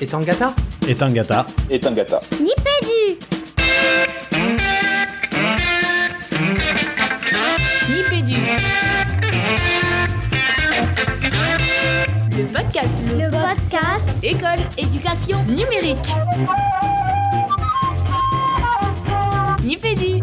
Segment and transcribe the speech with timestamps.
[0.00, 0.54] Etangata
[0.86, 1.46] Etangata.
[1.70, 2.20] Etangata.
[2.38, 3.16] Nipédu
[7.88, 8.36] Nipédu.
[12.36, 12.92] Le podcast.
[13.18, 14.60] Le podcast École.
[14.76, 15.98] Éducation Numérique.
[19.64, 20.22] Nipédu.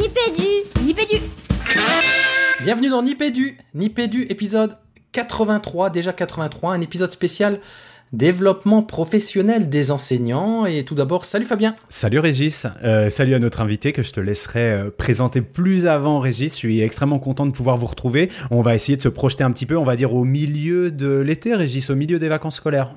[0.00, 1.16] Nipédu Nipédu
[2.62, 4.76] Bienvenue dans Nipédu, Nipédu épisode
[5.12, 7.60] 83, déjà 83, un épisode spécial
[8.12, 10.66] développement professionnel des enseignants.
[10.66, 11.74] Et tout d'abord, salut Fabien.
[11.88, 16.20] Salut Régis, Euh, salut à notre invité que je te laisserai euh, présenter plus avant
[16.20, 16.52] Régis.
[16.52, 18.30] Je suis extrêmement content de pouvoir vous retrouver.
[18.50, 21.18] On va essayer de se projeter un petit peu, on va dire au milieu de
[21.18, 22.94] l'été Régis, au milieu des vacances scolaires.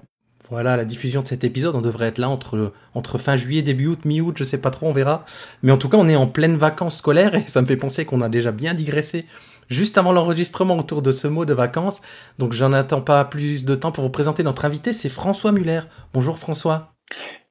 [0.49, 3.87] Voilà, la diffusion de cet épisode, on devrait être là entre, entre fin juillet, début
[3.87, 5.23] août, mi-août, je sais pas trop, on verra.
[5.63, 8.03] Mais en tout cas, on est en pleine vacances scolaires et ça me fait penser
[8.03, 9.23] qu'on a déjà bien digressé
[9.71, 12.01] juste avant l'enregistrement autour de ce mot de vacances.
[12.37, 15.81] Donc j'en attends pas plus de temps pour vous présenter notre invité, c'est François Muller.
[16.13, 16.93] Bonjour François.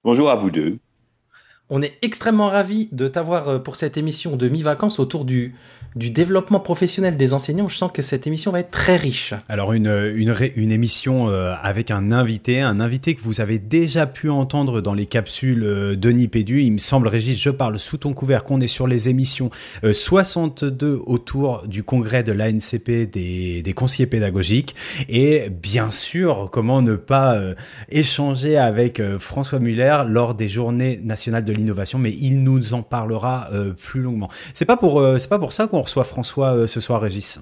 [0.04, 0.78] Bonjour à vous deux.
[1.70, 5.54] On est extrêmement ravis de t'avoir euh, pour cette émission de mi-vacances autour du,
[5.96, 7.68] du développement professionnel des enseignants.
[7.68, 9.34] Je sens que cette émission va être très riche.
[9.48, 14.30] Alors une, une, émission euh, avec un invité, un invité que vous avez déjà pu
[14.30, 16.62] entendre dans les capsules euh, de Nipédu.
[16.62, 19.50] Il me semble, Régis, je parle sous ton couvert qu'on est sur les émissions
[19.84, 24.74] euh, 62 autour du congrès de l'ANCP des, des conseillers pédagogiques.
[25.08, 27.54] Et bien sûr, comment ne pas euh,
[27.90, 32.82] échanger avec euh, François Muller lors des journées nationales de l'innovation, mais il nous en
[32.82, 34.28] parlera euh, plus longuement.
[34.52, 37.40] C'est pas euh, c'est pas pour ça qu'on reçoit François euh, ce soir, Régis.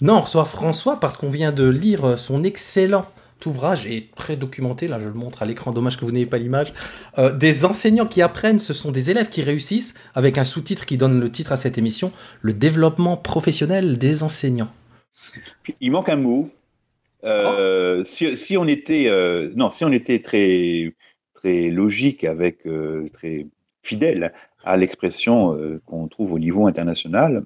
[0.00, 3.06] Non, on reçoit François parce qu'on vient de lire euh, son excellent
[3.46, 6.38] ouvrage et très documenté, là je le montre à l'écran, dommage que vous n'ayez pas
[6.38, 6.72] l'image,
[7.18, 10.96] euh, des enseignants qui apprennent, ce sont des élèves qui réussissent, avec un sous-titre qui
[10.96, 14.70] donne le titre à cette émission, le développement professionnel des enseignants.
[15.80, 16.50] Il manque un mot.
[17.24, 20.94] Euh, si, si on était, euh, non, si on était très,
[21.34, 23.46] très logique avec, euh, très
[23.82, 24.32] fidèle
[24.64, 27.44] à l'expression euh, qu'on trouve au niveau international,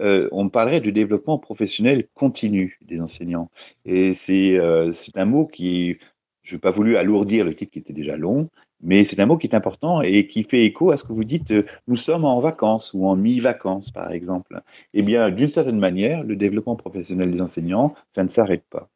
[0.00, 3.50] euh, on parlerait du développement professionnel continu des enseignants.
[3.84, 5.98] Et c'est euh, un mot qui,
[6.42, 8.48] je n'ai pas voulu alourdir le titre qui était déjà long,
[8.80, 11.24] mais c'est un mot qui est important et qui fait écho à ce que vous
[11.24, 14.60] dites, euh, nous sommes en vacances ou en mi-vacances, par exemple.
[14.94, 18.88] Eh bien, d'une certaine manière, le développement professionnel des enseignants, ça ne s'arrête pas.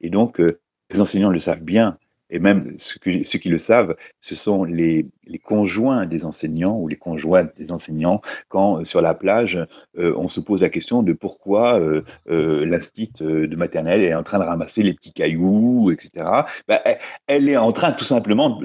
[0.00, 1.96] Et donc, les enseignants le savent bien,
[2.32, 2.98] et même ceux,
[3.38, 5.06] qui le savent, ce sont les,
[5.44, 9.58] conjoints des enseignants ou les conjointes des enseignants quand, euh, sur la plage,
[9.98, 14.22] euh, on se pose la question de pourquoi euh, euh, l'instit de maternelle est en
[14.22, 16.24] train de ramasser les petits cailloux, etc.
[16.68, 16.80] Ben,
[17.26, 18.60] elle, est en train tout simplement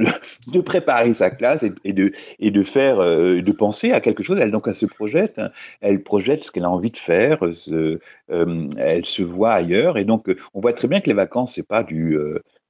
[0.47, 4.39] de, préparer sa classe et, de, faire, de penser à quelque chose.
[4.39, 5.51] Elle donc se projette, hein.
[5.81, 9.97] elle projette ce qu'elle a envie de faire, elle se voit ailleurs.
[9.97, 12.17] Et donc, on voit très bien que les vacances, c'est pas du,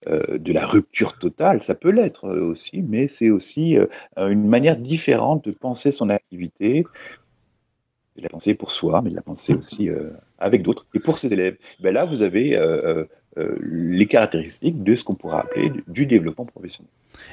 [0.05, 4.47] euh, de la rupture totale, ça peut l'être euh, aussi, mais c'est aussi euh, une
[4.47, 6.85] manière différente de penser son activité,
[8.15, 9.89] de la penser pour soi, mais de la penser aussi
[10.37, 11.57] avec d'autres et pour ses élèves.
[11.79, 12.55] Ben là, vous avez
[13.61, 16.89] les caractéristiques de ce qu'on pourrait appeler du- développement professionnel.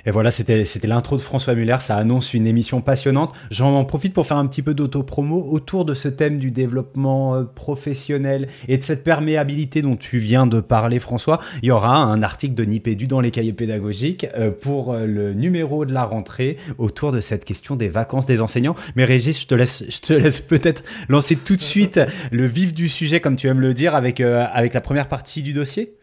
[0.06, 1.76] Et voilà, c'était l'intro de François Muller.
[1.81, 3.32] Ça annonce une émission passionnante.
[3.50, 7.44] J'en profite pour faire un petit peu d'auto-promo autour de ce thème du développement euh,
[7.44, 11.38] professionnel et de cette perméabilité dont tu viens de parler, François.
[11.62, 15.34] Il y aura un article de Nipédu dans les cahiers pédagogiques euh, pour euh, le
[15.34, 18.75] numéro de la rentrée autour de cette question des vacances des enseignants.
[18.97, 22.00] Mais Régis, je te laisse, je te laisse peut-être lancer tout de suite
[22.32, 25.42] le vif du sujet, comme tu aimes le dire, avec, euh, avec la première partie
[25.42, 25.94] du dossier.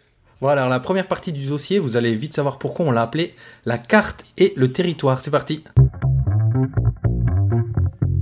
[0.42, 3.36] Voilà, alors la première partie du dossier, vous allez vite savoir pourquoi on l'a appelé
[3.66, 5.22] la carte et le territoire.
[5.22, 5.64] C'est parti.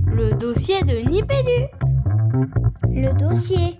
[0.06, 1.66] Le dossier de Nipédu
[2.90, 3.78] Le dossier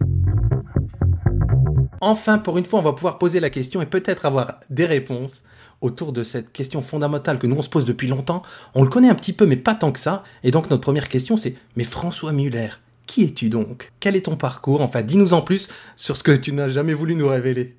[2.01, 5.43] Enfin, pour une fois, on va pouvoir poser la question et peut-être avoir des réponses
[5.83, 8.41] autour de cette question fondamentale que nous on se pose depuis longtemps.
[8.75, 10.25] On le connaît un petit peu, mais pas tant que ça.
[10.45, 12.71] Et donc notre première question, c'est Mais François Muller,
[13.05, 13.93] qui es-tu donc?
[14.01, 14.81] Quel est ton parcours?
[14.81, 17.77] Enfin, dis-nous en plus sur ce que tu n'as jamais voulu nous révéler.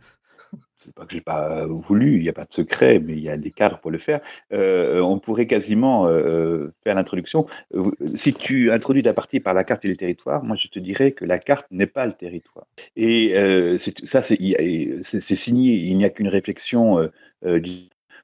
[0.84, 3.30] C'est pas que j'ai pas voulu, il n'y a pas de secret, mais il y
[3.30, 4.20] a des cadres pour le faire.
[4.54, 7.46] Euh, on pourrait quasiment euh, faire l'introduction.
[7.76, 10.80] Euh, Si tu introduis ta partie par la carte et les territoires, moi je te
[10.80, 12.66] dirais que la carte n'est pas le territoire.
[12.96, 14.38] Et euh, ça, c'est
[15.36, 15.74] signé.
[15.74, 17.08] Il n'y a qu'une réflexion euh,
[17.46, 17.60] euh,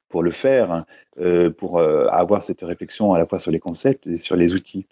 [0.08, 0.86] pour le faire, hein,
[1.20, 4.54] euh, pour euh, avoir cette réflexion à la fois sur les concepts et sur les
[4.54, 4.86] outils.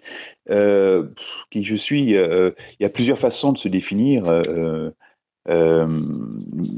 [0.50, 1.08] Euh,
[1.50, 4.24] qui je suis, euh, il y a plusieurs façons de se définir.
[5.48, 5.86] Euh,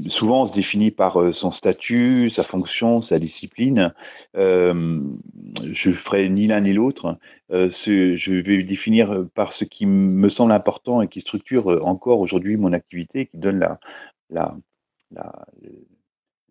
[0.09, 3.95] souvent, on se définit par euh, son statut, sa fonction, sa discipline.
[4.37, 5.01] Euh,
[5.73, 7.19] je ferai ni l'un ni l'autre.
[7.51, 12.57] Euh, je vais définir par ce qui me semble important et qui structure encore aujourd'hui
[12.57, 13.59] mon activité, qui donne
[14.31, 14.57] la,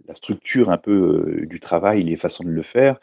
[0.08, 3.00] la structure un peu du travail, les façons de le faire.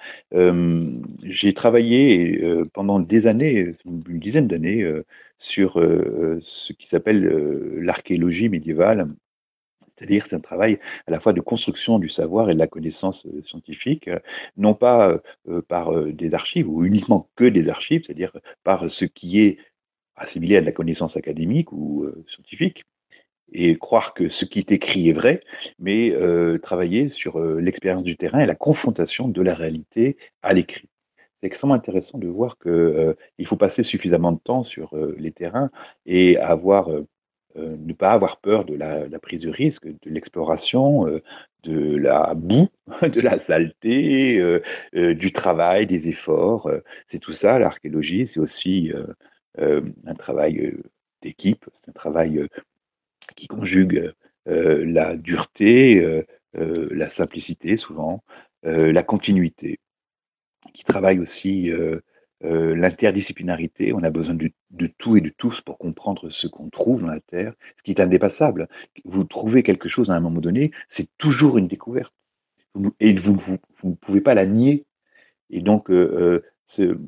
[1.22, 2.42] J'ai travaillé
[2.72, 4.90] pendant des années, une dizaine d'années,
[5.38, 7.24] sur ce qui s'appelle
[7.80, 9.08] l'archéologie médiévale.
[9.96, 13.28] C'est-à-dire c'est un travail à la fois de construction du savoir et de la connaissance
[13.44, 14.10] scientifique,
[14.56, 15.20] non pas
[15.68, 18.32] par des archives ou uniquement que des archives, c'est-à-dire
[18.64, 19.58] par ce qui est
[20.16, 22.82] assimilé à de la connaissance académique ou scientifique,
[23.52, 25.42] et croire que ce qui est écrit est vrai,
[25.78, 26.12] mais
[26.62, 30.88] travailler sur l'expérience du terrain et la confrontation de la réalité à l'écrit.
[31.40, 35.70] C'est extrêmement intéressant de voir qu'il faut passer suffisamment de temps sur les terrains
[36.06, 36.90] et avoir
[37.56, 41.22] euh, ne pas avoir peur de la, prise de risque, de l'exploration, euh,
[41.62, 42.68] de la boue,
[43.02, 46.68] de la saleté, euh, du travail, des efforts.
[47.06, 48.26] c'est tout ça, l'archéologie.
[48.26, 48.92] C'est aussi
[49.58, 50.74] un travail
[51.22, 52.46] d'équipe, c'est un travail
[53.36, 54.12] qui conjugue
[54.46, 58.22] la dureté, la simplicité souvent,
[58.62, 59.80] la continuité,
[60.72, 61.72] qui travaille aussi
[62.44, 64.50] euh, l'interdisciplinarité, on a besoin de,
[64.98, 68.00] tout et de tous pour comprendre ce qu'on trouve dans la Terre, ce qui est
[68.00, 68.68] indépassable.
[69.04, 72.12] Vous trouvez quelque chose à un moment donné, c'est toujours une découverte.
[73.00, 73.38] Et vous
[73.84, 74.84] ne pouvez pas la nier.
[75.48, 76.42] Et donc, euh,
[76.80, 76.98] euh,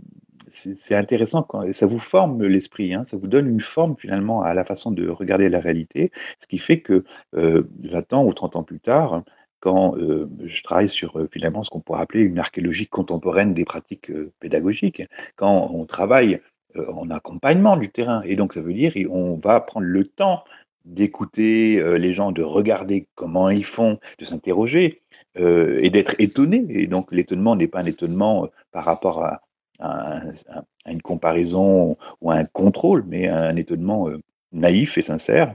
[0.48, 4.54] c'est intéressant, quand, ça vous forme l'esprit, hein, ça vous donne une forme finalement à
[4.54, 6.10] la façon de regarder la réalité,
[6.40, 9.22] ce qui fait que 20 ans ou 30 ans plus tard,
[9.60, 15.02] quand je travaille sur finalement ce qu'on pourrait appeler une archéologie contemporaine des pratiques pédagogiques,
[15.34, 16.40] quand on travaille
[16.76, 18.22] en accompagnement du terrain.
[18.22, 20.44] Et donc ça veut dire on va prendre le temps
[20.84, 25.02] d'écouter les gens, de regarder comment ils font, de s'interroger
[25.36, 26.64] et d'être étonné.
[26.68, 29.42] Et donc l'étonnement n'est pas un étonnement par rapport à,
[29.78, 30.22] à,
[30.86, 34.08] une comparaison ou à un contrôle, mais un étonnement
[34.52, 35.54] naïf et sincère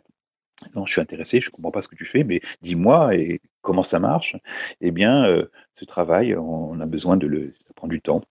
[0.75, 3.41] non, je suis intéressé, je ne comprends pas ce que tu fais, mais dis-moi et
[3.62, 4.35] comment ça marche?
[4.79, 7.53] Eh bien, euh, ce travail, on a besoin de le.
[7.68, 8.21] Ça prend du temps.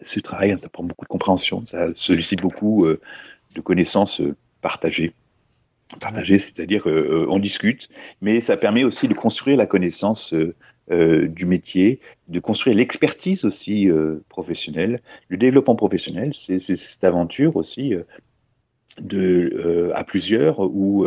[0.00, 3.00] Ce travail, ça prend beaucoup de compréhension, ça sollicite beaucoup euh,
[3.54, 5.14] de connaissances euh, partagées.
[6.00, 7.88] Partagées, c'est-à-dire on discute,
[8.20, 10.34] mais ça permet aussi de construire la connaissance
[10.90, 13.88] du métier, de construire l'expertise aussi
[14.28, 16.32] professionnelle, le développement professionnel.
[16.34, 17.94] C'est cette aventure aussi
[19.00, 21.04] de, à plusieurs où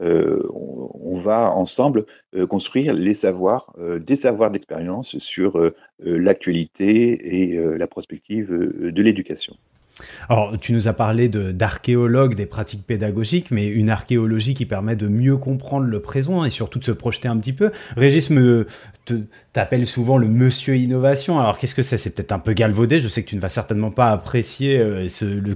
[0.00, 5.70] euh, on, va ensemble euh, construire les savoirs, euh, des savoirs d'expérience sur
[6.00, 9.56] l'actualité et la prospective de l'éducation.
[10.28, 15.06] Alors, tu nous as parlé d'archéologue des pratiques pédagogiques, mais une archéologie qui permet de
[15.06, 17.70] mieux comprendre le présent et surtout de se projeter un petit peu.
[17.96, 18.66] Régis me
[19.52, 21.38] t'appelle souvent le monsieur innovation.
[21.38, 21.98] Alors, qu'est-ce que c'est?
[21.98, 23.00] C'est peut-être un peu galvaudé.
[23.00, 25.06] Je sais que tu ne vas certainement pas apprécier euh,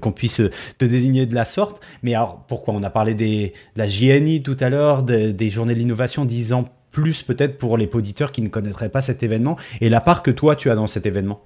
[0.01, 0.43] qu'on puisse
[0.79, 1.81] te désigner de la sorte.
[2.03, 2.75] Mais alors, pourquoi?
[2.75, 6.65] On a parlé de la JNI tout à l'heure, des journées de l'innovation, 10 ans
[6.91, 10.31] plus peut-être pour les auditeurs qui ne connaîtraient pas cet événement et la part que
[10.31, 11.43] toi tu as dans cet événement?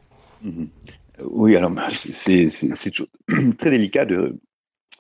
[0.47, 0.67] Mm-hmm.
[1.27, 2.49] Oui, alors c'est
[3.59, 4.39] très délicat de,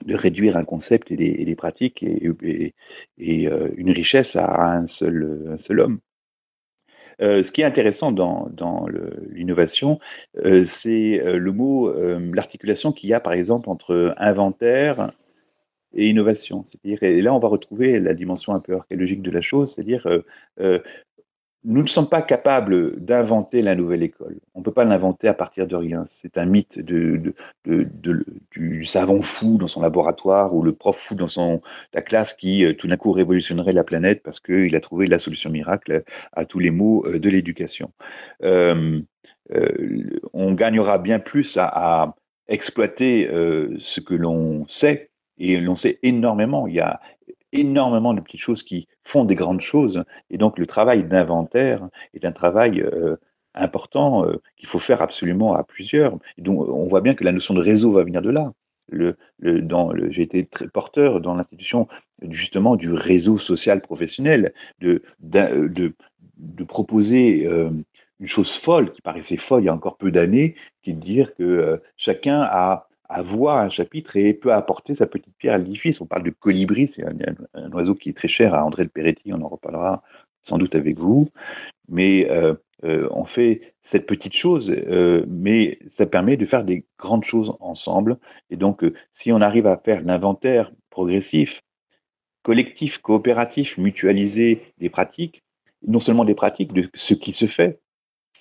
[0.09, 2.73] réduire un concept et des, pratiques et,
[3.21, 6.01] euh, une richesse à un seul, un seul homme.
[7.21, 8.87] Euh, ce qui est intéressant dans,
[9.31, 10.01] l'innovation,
[10.45, 11.93] euh, c'est le mot,
[12.35, 15.13] l'articulation qu'il y a par exemple entre inventaire
[15.95, 16.65] et innovation.
[16.65, 20.09] C'est-à-dire, et là on va retrouver la dimension un peu archéologique de la chose, c'est-à-dire
[21.65, 24.39] nous ne sommes pas capables d'inventer la nouvelle école.
[24.55, 26.05] On ne peut pas l'inventer à partir de rien.
[26.09, 27.35] C'est un mythe du
[28.85, 31.61] savant fou dans son laboratoire ou le prof fou dans son,
[31.93, 35.21] la classe qui euh, tout d'un coup révolutionnerait la planète parce qu'il a trouvé la
[35.21, 36.03] solution miracle
[36.33, 37.93] à tous les maux euh, de l'éducation.
[38.43, 39.01] Euh,
[40.33, 42.15] on gagnera bien plus à, à
[42.49, 43.29] exploiter
[43.79, 46.67] ce que l'on sait et l'on sait énormément.
[46.67, 47.01] Il y a
[47.53, 50.05] énormément de petites choses qui font des grandes choses.
[50.31, 53.17] Et donc le travail d'inventaire est un travail euh,
[53.55, 56.19] important euh, qu'il faut faire absolument à plusieurs.
[56.39, 58.53] Et on voit bien que la notion de réseau va venir de là.
[58.89, 61.89] Le, le, j'ai été très porteur dans l'institution
[62.29, 65.95] justement du réseau social professionnel, de, de,
[66.37, 67.71] de, proposer euh,
[68.21, 71.01] une chose folle qui paraissait folle il y a encore peu d'années, qui est de
[71.01, 75.59] dire que chacun a à voir un chapitre et peut apporter sa petite pierre à
[75.59, 76.01] l'édifice.
[76.01, 79.33] On parle de colibri, c'est un, oiseau qui est très cher à André de Peretti,
[79.33, 80.03] on en reparlera
[80.43, 81.29] sans doute avec vous.
[81.89, 82.55] Mais euh,
[82.85, 87.55] euh, on fait cette petite chose, euh, mais ça permet de faire des grandes choses
[87.61, 88.19] ensemble.
[88.49, 91.63] Et donc, si on arrive à faire l'inventaire progressif,
[92.43, 95.45] collectif, coopératif, mutualisé des pratiques,
[95.87, 97.82] non seulement des pratiques, de ce qui se fait,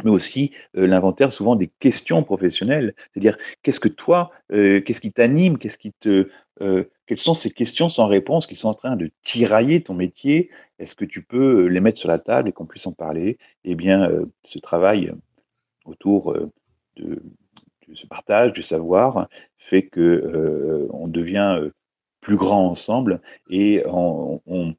[0.03, 5.11] mais aussi euh, l'inventaire souvent des questions professionnelles, c'est-à-dire qu'est-ce que toi, euh, qu'est-ce qui
[5.11, 6.29] t'anime, qu'est-ce qui te,
[6.61, 10.49] euh, quelles sont ces questions sans réponse qui sont en train de tirailler ton métier?
[10.79, 13.37] Est-ce que tu peux les mettre sur la table et qu'on puisse en parler?
[13.63, 14.09] Eh bien,
[14.45, 15.11] ce travail
[15.85, 16.35] autour
[16.95, 17.21] de,
[17.93, 21.69] ce partage du savoir fait que on devient
[22.21, 24.75] plus grand ensemble et on, on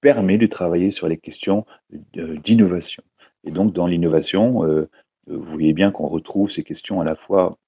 [0.00, 1.64] permet de travailler sur les questions
[2.12, 3.02] d'innovation.
[3.44, 4.88] Et donc, dans l'innovation, euh,
[5.26, 7.58] vous voyez bien qu'on retrouve ces questions à la fois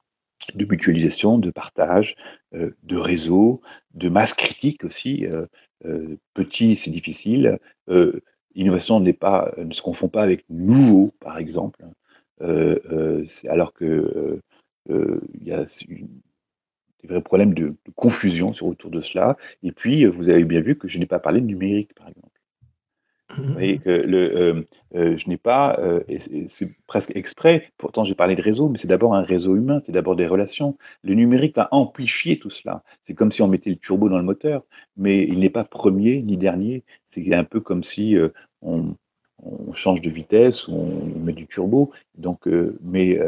[0.54, 2.16] de mutualisation, de partage,
[2.54, 3.60] euh, de réseau,
[3.94, 5.26] de masse critique aussi.
[5.26, 5.46] Euh,
[6.34, 7.58] petit, c'est difficile.
[8.54, 9.12] L'innovation ne
[9.72, 11.84] se confond pas avec nouveau, par exemple.
[12.40, 14.40] alors que
[14.88, 15.64] il y a
[17.02, 19.36] des vrais problèmes de, de, confusion sur autour de cela.
[19.62, 22.23] Et puis, vous avez bien vu que je n'ai pas parlé de numérique, par exemple.
[23.38, 24.62] Vous voyez que le, euh,
[24.94, 26.00] euh, je n'ai pas, euh,
[26.46, 29.92] c'est presque exprès, pourtant j'ai parlé de réseau, mais c'est d'abord un réseau humain, c'est
[29.92, 30.76] d'abord des relations.
[31.02, 32.82] Le numérique va amplifier tout cela.
[33.04, 34.64] C'est comme si on mettait le turbo dans le moteur,
[34.96, 36.84] mais il n'est pas premier ni dernier.
[37.06, 38.16] C'est un peu comme si
[38.62, 38.94] on,
[39.42, 41.92] on, change de vitesse ou on met du turbo.
[42.16, 42.48] Donc,
[42.82, 43.18] mais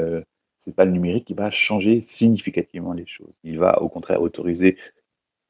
[0.58, 3.34] c'est pas le numérique qui va changer significativement les choses.
[3.44, 4.76] Il va au contraire autoriser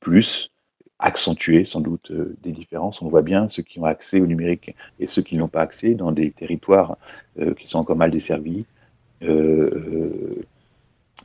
[0.00, 0.50] plus,
[0.98, 3.02] accentuer sans doute euh, des différences.
[3.02, 5.94] On voit bien ceux qui ont accès au numérique et ceux qui n'ont pas accès
[5.94, 6.96] dans des territoires
[7.38, 8.64] euh, qui sont encore mal desservis.
[9.22, 10.42] Euh,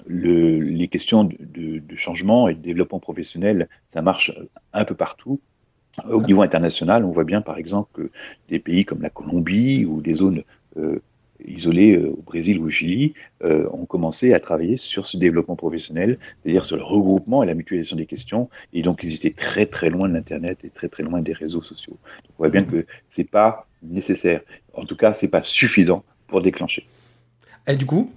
[0.08, 4.32] le, les questions de, changement et de développement professionnel, ça marche
[4.74, 5.40] un peu partout.
[6.10, 8.12] Au niveau international, on voit bien par exemple que
[8.50, 10.44] des pays comme la Colombie ou des zones
[11.48, 15.56] isolés euh, au Brésil ou au Chili, euh, ont commencé à travailler sur ce développement
[15.56, 18.50] professionnel, c'est-à-dire sur le regroupement et la mutualisation des questions.
[18.74, 21.62] Et donc, ils étaient très très loin de l'Internet et très très loin des réseaux
[21.62, 21.98] sociaux.
[22.24, 24.42] Donc, on voit bien que c'est pas nécessaire.
[24.74, 26.88] En tout cas, c'est pas suffisant pour déclencher.
[27.68, 28.12] Et du coup,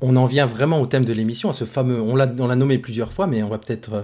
[0.00, 3.12] on en vient vraiment au thème de l'émission, à ce fameux, on l'a nommé plusieurs
[3.12, 4.02] fois, mais on va peut-être euh,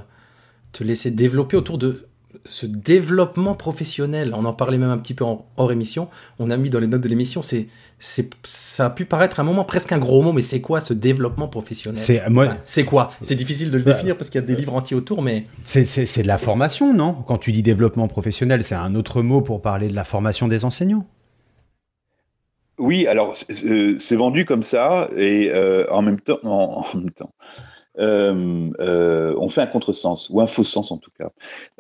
[0.72, 2.07] te laisser développer autour de
[2.44, 6.08] ce développement professionnel, on en parlait même un petit peu en, hors émission,
[6.38, 7.68] on a mis dans les notes de l'émission, c'est,
[7.98, 10.92] c'est, ça a pu paraître un moment presque un gros mot, mais c'est quoi ce
[10.92, 12.02] développement professionnel?
[12.02, 13.12] C'est, moi, c'est quoi?
[13.22, 15.46] C'est difficile de le définir parce qu'il y a des livres entiers autour, mais...
[15.64, 17.14] C'est, c'est, c'est de la formation, non?
[17.26, 20.64] Quand tu dis développement professionnel, c'est un autre mot pour parler de la formation des
[20.64, 21.06] enseignants?
[22.78, 26.38] Oui, alors c'est, vendu comme ça, et euh, en même temps...
[26.44, 27.32] en même temps.
[27.40, 31.30] euh, euh, on fait un contresens, ou un faux sens en tout cas.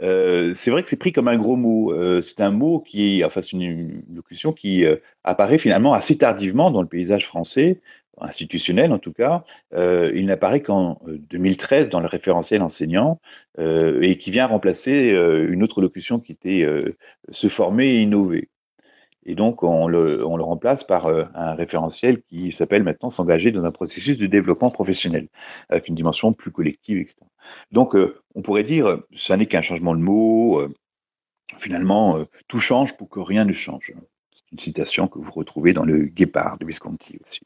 [0.02, 1.92] Euh, c'est vrai que c'est pris comme un gros mot.
[2.22, 3.22] c'est un mot qui,
[3.52, 4.84] une, locution qui
[5.24, 7.80] apparaît finalement assez tardivement dans le paysage français,
[8.20, 9.44] institutionnel en tout cas.
[9.74, 13.20] il n'apparaît qu'en 2013 dans le référentiel enseignant
[13.58, 15.10] et qui vient remplacer
[15.48, 16.66] une autre locution qui était
[17.30, 18.48] se former et innover.
[19.28, 23.70] Et donc, on le, remplace par euh, un référentiel qui s'appelle maintenant s'engager dans un
[23.70, 25.28] processus de développement professionnel,
[25.68, 27.16] avec une dimension plus collective, etc.
[27.70, 30.60] Donc, euh, on pourrait dire, ça n'est qu'un changement de mot.
[30.60, 30.74] Euh,
[31.58, 33.92] finalement, tout change pour que rien ne change.
[34.34, 37.42] C'est une citation que vous retrouvez dans le Guépard de Visconti aussi.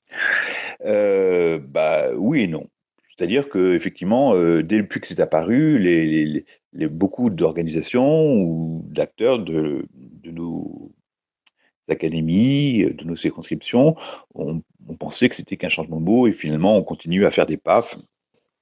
[0.84, 2.68] bah, oui et non.
[3.08, 6.44] C'est-à-dire que effectivement, depuis que c'est apparu, les,
[6.88, 10.92] beaucoup d'organisations ou d'acteurs de, de, nos
[11.88, 13.96] académies, euh, de nos circonscriptions,
[14.34, 14.62] on,
[14.98, 17.96] pensait que c'était qu'un changement de mot et finalement on continue à faire des PAF,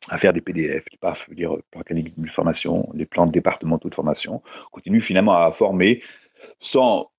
[0.09, 3.95] à faire des PDF, les PAF dire plan académique de formation, les plans départementaux de
[3.95, 6.03] formation, on continue finalement à former
[6.61, 7.11] sans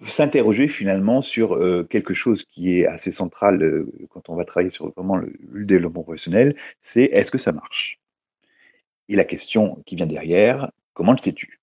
[0.00, 4.70] s'interroger finalement sur euh, quelque chose qui est assez central euh, quand on va travailler
[4.70, 8.00] sur vraiment le, le développement professionnel, c'est est-ce que ça marche?
[9.08, 11.60] Et la question qui vient derrière, comment le sais-tu?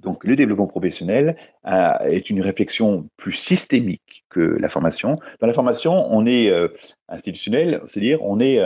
[0.00, 5.18] Donc le développement professionnel euh, est une réflexion plus systémique que la formation.
[5.40, 6.68] Dans la formation, on est euh,
[7.08, 8.60] institutionnel, c'est-à-dire on est,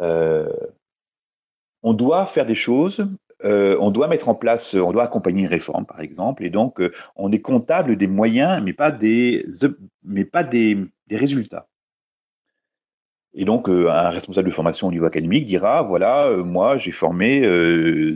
[0.00, 0.48] euh,
[1.82, 3.06] on doit faire des choses,
[3.42, 6.80] on doit mettre en place, on doit accompagner une réforme par exemple, et donc
[7.16, 9.44] on est comptable des moyens, mais pas des,
[10.02, 11.68] mais pas des résultats.
[13.36, 16.92] Et donc, euh, un responsable de formation au niveau académique dira, voilà, euh, moi, j'ai
[16.92, 17.42] formé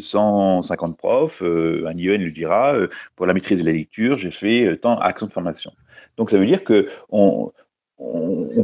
[0.01, 1.43] 150 euh, profs.
[1.43, 2.75] un IEN lui dira,
[3.17, 5.73] pour la maîtrise de la lecture, j'ai fait tant d'actions de formation.
[6.17, 7.53] Donc, ça veut dire que on,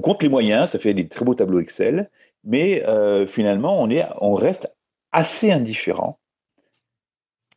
[0.00, 2.10] compte les moyens, ça fait des très beaux tableaux Excel,
[2.44, 2.84] mais
[3.26, 4.72] finalement, on, est, on reste
[5.12, 6.18] assez indifférent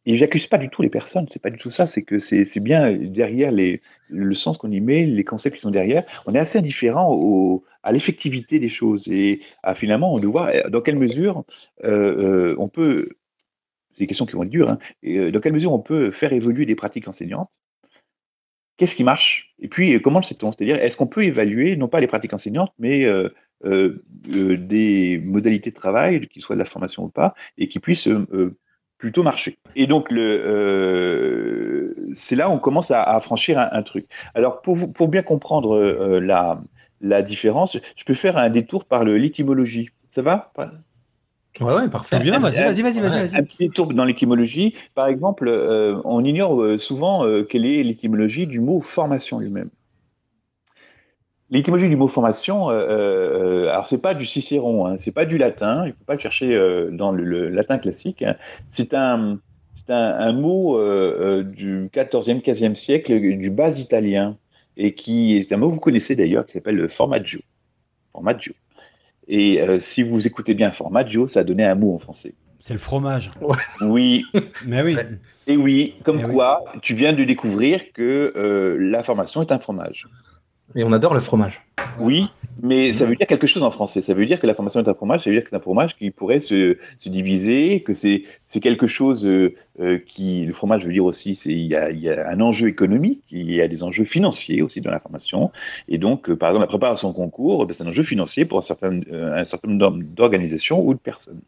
[0.08, 2.60] et j'accuse pas du tout les personnes, c'est pas du tout ça, c'est que c'est
[2.60, 6.40] bien derrière les, le sens qu'on y met, les concepts qui sont derrière, on est
[6.40, 10.98] assez indifférent à l'effectivité des choses et à finalement on doit voir euh, dans quelle
[10.98, 11.44] mesure
[11.84, 13.10] euh, euh, on peut,
[13.92, 16.34] c'est des questions qui vont être dures, hein, et, dans quelle mesure on peut faire
[16.34, 17.52] évoluer des pratiques enseignantes
[18.78, 20.52] qu'est-ce qui marche Et puis, euh, comment le sait-on?
[20.52, 23.30] C'est-à-dire, est-ce qu'on peut évaluer, non pas les pratiques enseignantes, mais euh,
[23.66, 27.80] euh, euh, des modalités de travail, qu'ils soient de la formation ou pas, et qui
[27.80, 28.58] puissent euh,
[28.98, 29.58] plutôt marcher.
[29.76, 34.08] Et donc, le, euh, c'est là où on commence à, à franchir un, un truc.
[34.34, 36.62] Alors, pour, vous, pour bien comprendre euh, la,
[37.02, 39.90] la différence, je peux faire un détour par le- l'étymologie.
[40.12, 40.52] Ça va?
[41.60, 42.20] Ouais, ouais, parfait.
[42.20, 43.38] Bien, vas-y, vas-y, vas-y, vas-y.
[43.38, 44.76] Un petit détour dans l'étymologie.
[44.94, 49.70] Par exemple, euh, on ignore souvent euh, quelle est l'étymologie du mot formation lui-même.
[51.50, 52.74] L'étymologie du mot formation, euh,
[53.66, 56.20] euh, alors c'est pas du Cicéron, hein, c'est pas du latin, il faut pas le
[56.20, 58.22] chercher euh, dans le, le latin classique.
[58.22, 58.36] hein.
[58.70, 59.40] C'est un,
[59.76, 64.36] c'est un, un mot euh, du 14e, 15e siècle, du bas italien,
[64.76, 67.40] et qui est un mot que vous connaissez d'ailleurs, qui s'appelle le formaggio.
[68.12, 68.54] Formaggio.
[69.30, 72.34] Et euh, si vous écoutez bien formaggio, ça donnait un mot en français.
[72.60, 73.32] C'est le fromage.
[73.82, 74.26] Oui,
[74.66, 74.98] Mais oui.
[75.48, 76.34] Et oui, comme oui.
[76.34, 80.06] quoi tu viens de découvrir que euh, la formation est un fromage.
[80.76, 81.62] Et on adore le fromage.
[82.00, 82.28] Oui,
[82.62, 84.02] mais ça veut dire quelque chose en français.
[84.02, 85.62] Ça veut dire que la formation est un fromage, ça veut dire que c'est un
[85.62, 88.24] fromage qui pourrait se, se diviser, que c'est
[88.62, 90.46] quelque chose euh, euh, qui.
[90.46, 93.52] Le fromage veut dire aussi, il y a, il y a un enjeu économique, il
[93.52, 95.52] y a des enjeux financiers aussi dans la formation.
[95.88, 98.64] Et donc, euh, par exemple, la préparation concours, ben, c'est un enjeu financier pour un
[98.64, 101.42] certain, un certain nombre d'organisations ou de personnes.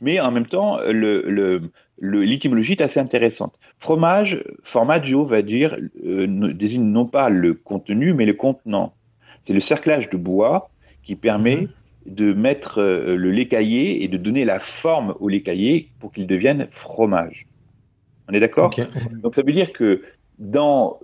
[0.00, 1.70] Mais en même temps, le, le-
[2.00, 3.58] l'étymologie est assez intéressante.
[3.78, 8.94] Fromage, formaggio va dire, euh, ne- désigne non pas le contenu, mais le contenant.
[9.42, 10.70] C'est le cerclage de bois
[11.02, 11.68] qui permet
[12.06, 16.12] de mettre euh, le lait caillé et de donner la forme au lait caillé pour
[16.12, 17.46] qu'il devienne fromage.
[18.28, 18.74] On est d'accord?
[19.22, 20.02] Donc ça veut dire que
[20.38, 20.98] dans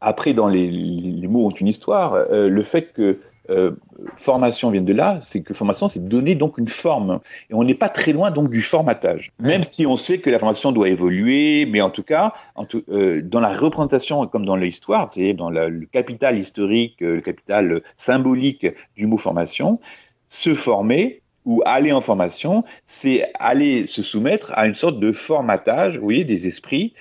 [0.00, 3.20] après dans les, les mots ont une histoire, euh, le fait que
[3.50, 3.72] euh,
[4.16, 7.20] formation vienne de là, c'est que formation c'est donner donc une forme
[7.50, 9.32] et on n'est pas très loin donc du formatage.
[9.38, 12.84] Même si on sait que la formation doit évoluer, mais en tout cas en tout-
[12.88, 17.20] euh, dans la représentation comme dans l'histoire, c'est dans la- le capital historique, euh, le
[17.20, 19.80] capital symbolique du mot formation,
[20.28, 25.98] se former ou aller en formation, c'est aller se soumettre à une sorte de formatage,
[25.98, 26.94] vous voyez, des esprits,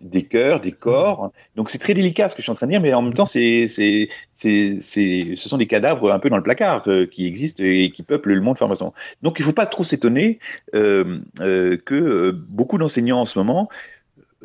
[0.00, 1.32] des cœurs, des corps.
[1.56, 3.14] Donc c'est très délicat ce que je suis en train de dire, mais en même
[3.14, 7.06] temps, c'est, c'est, c'est, c'est, ce sont des cadavres un peu dans le placard euh,
[7.06, 8.92] qui existent et qui peuplent le monde formation.
[9.22, 10.38] Donc il ne faut pas trop s'étonner
[10.74, 13.68] euh, euh, que beaucoup d'enseignants en ce moment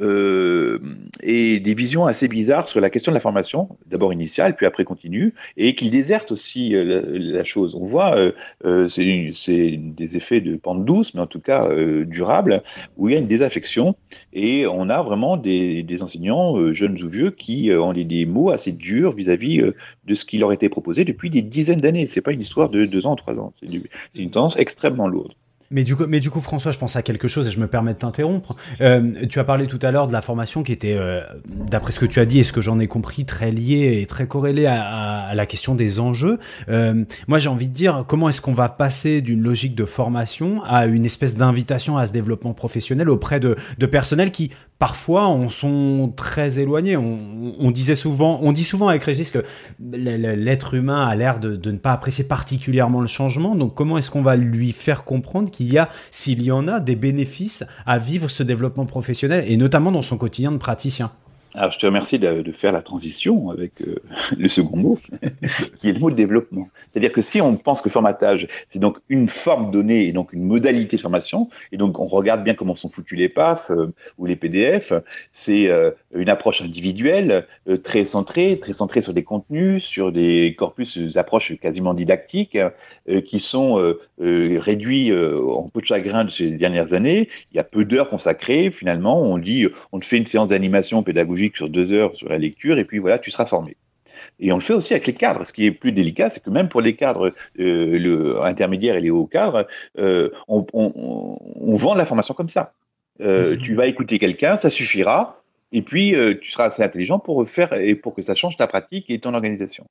[0.01, 0.79] euh,
[1.23, 4.83] aient des visions assez bizarres sur la question de la formation, d'abord initiale, puis après
[4.83, 7.75] continue, et qu'ils désertent aussi euh, la, chose.
[7.75, 8.15] On voit,
[8.65, 11.69] euh, c'est, des effets de pente douce, mais en tout cas
[12.05, 12.61] durables,
[12.97, 13.95] où il y a une désaffection
[14.33, 19.11] et on a vraiment des, enseignants, jeunes ou vieux, qui ont des, mots assez durs
[19.11, 19.61] vis-à-vis
[20.05, 22.07] de ce qui leur était proposé depuis des dizaines d'années.
[22.07, 23.53] C'est pas une histoire de deux ans trois ans.
[23.61, 25.33] C'est une tendance extrêmement lourde.
[25.71, 27.67] Mais du, coup, mais du coup, François, je pense à quelque chose et je me
[27.67, 28.55] permets de t'interrompre.
[28.81, 31.99] Euh, tu as parlé tout à l'heure de la formation qui était, euh, d'après ce
[31.99, 34.67] que tu as dit et ce que j'en ai compris, très liée et très corrélée
[34.67, 36.39] à, la question des enjeux.
[36.69, 40.63] Euh, moi, j'ai envie de dire, comment est-ce qu'on va passer d'une logique de formation
[40.63, 45.49] à une espèce d'invitation à ce développement professionnel auprès de, de personnels qui, parfois, en
[45.49, 46.97] sont très éloignés.
[46.97, 49.43] On, on disait souvent, on dit souvent avec Régis que
[49.79, 53.55] l'être humain a l'air de ne pas apprécier particulièrement le changement.
[53.55, 56.79] Donc, comment est-ce qu'on va lui faire comprendre qu'il y a, s'il y en a,
[56.79, 61.11] des bénéfices à vivre ce développement professionnel et notamment dans son quotidien de praticien?
[61.57, 63.95] Alors, je te remercie de, faire la transition avec euh,
[64.37, 64.99] le second mot,
[65.79, 66.67] qui est le mot de développement.
[66.91, 70.43] C'est-à-dire que si on pense que formatage, c'est donc une forme donnée et donc une
[70.43, 74.25] modalité de formation, et donc on regarde bien comment sont foutus les PAF euh, ou
[74.25, 74.91] les PDF,
[75.31, 77.47] c'est euh, une approche individuelle,
[77.83, 82.57] très centrée, très centrée sur des contenus, sur des corpus, des approches quasiment didactiques,
[83.25, 87.29] qui sont réduits en peau de chagrin de ces dernières années.
[87.51, 91.44] Il y a peu d'heures consacrées, finalement, on dit, on fait une séance d'animation pédagogique
[91.53, 93.75] sur deux heures sur la lecture, et puis voilà, tu seras formé.
[94.39, 95.45] Et on le fait aussi avec les cadres.
[95.45, 99.01] Ce qui est plus délicat, c'est que même pour les cadres euh, le, intermédiaires et
[99.01, 102.73] les hauts cadres, euh, on, on, on, vend la formation comme ça.
[103.21, 103.61] Euh, Mhm.
[103.61, 107.73] Tu vas écouter quelqu'un, ça suffira, et puis euh, tu seras assez intelligent pour faire
[107.73, 109.87] et pour que ça change ta pratique et ton organisation.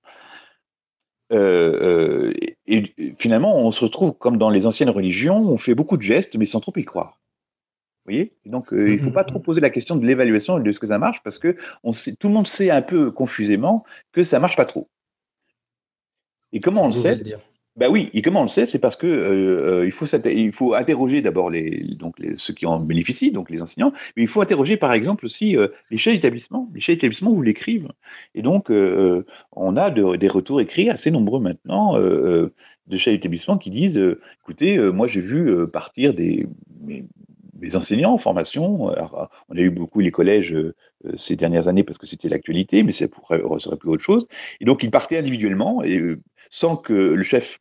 [1.31, 6.03] Et, et finalement, on se retrouve comme dans les anciennes religions, on fait beaucoup de
[6.03, 7.19] gestes, mais sans trop y croire.
[8.07, 8.33] Vous voyez?
[8.45, 10.79] Donc, euh, il ne faut pas trop poser la question de l'évaluation et de ce
[10.79, 14.23] que ça marche, parce que on sait, tout le monde sait un peu confusément que
[14.25, 14.89] ça marche pas trop.
[16.53, 17.41] Et comment on le sait dire.
[17.77, 18.67] bah oui, et comment on le sait?
[18.67, 22.37] C'est parce que euh, euh, il, faut s'inter- il faut interroger d'abord les, donc les,
[22.37, 25.67] ceux qui en bénéficient, donc les enseignants, mais il faut interroger par exemple aussi euh,
[25.91, 26.71] les chefs d'établissement.
[26.75, 27.91] Les chefs d'établissement vous l'écrivent.
[28.35, 33.57] Et donc, euh, on a de- des retours écrits assez nombreux maintenant de chefs d'établissement
[33.57, 33.99] qui disent
[34.43, 36.47] écoutez, moi j'ai vu partir des,
[36.83, 37.07] mes,
[37.65, 38.91] mes enseignants en formation.
[39.49, 40.75] On a eu beaucoup les collèges euh,
[41.07, 44.27] euh, ces dernières années parce que c'était l'actualité, mais ça pourrait, serait plus autre chose.
[44.61, 47.59] Et donc, ils partaient individuellement et euh, sans que le chef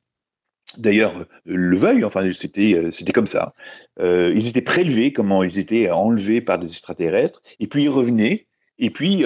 [0.77, 3.53] d'ailleurs le veuille, enfin c'était c'était comme ça.
[3.99, 8.47] ils étaient prélevés, comment ils étaient enlevés par des extraterrestres, et puis ils revenaient,
[8.79, 9.23] et puis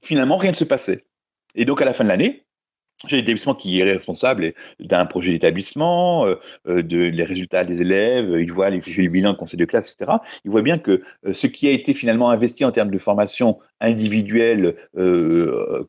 [0.00, 1.06] finalement rien ne se passait.
[1.54, 2.45] Et donc à la fin de l'année,
[3.06, 8.36] j'ai l'établissement qui est responsable d'un projet d'établissement, euh, euh, de, les résultats des élèves,
[8.40, 10.18] il voit les fichiers du bilan, conseil de classe, etc.
[10.44, 13.58] Il voit bien que euh, ce qui a été finalement investi en termes de formation
[13.80, 14.74] individuelle,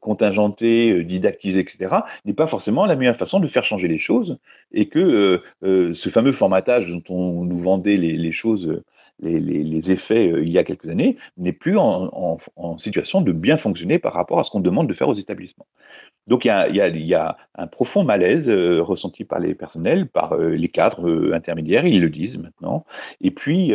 [0.02, 4.38] contingentée, didactisée, etc., n'est pas forcément la meilleure façon de faire changer les choses
[4.74, 8.82] et que ce fameux formatage dont on nous vendait les, choses
[9.22, 12.40] les, effets il y a quelques années, n'est plus en,
[12.78, 15.68] situation de bien fonctionner par rapport à ce qu'on demande de faire aux établissements.
[16.28, 20.68] Donc il y a, un profond malaise euh, ressenti par les personnels, par euh, les
[20.68, 22.86] cadres euh, intermédiaires, ils le disent maintenant.
[23.22, 23.74] Et puis,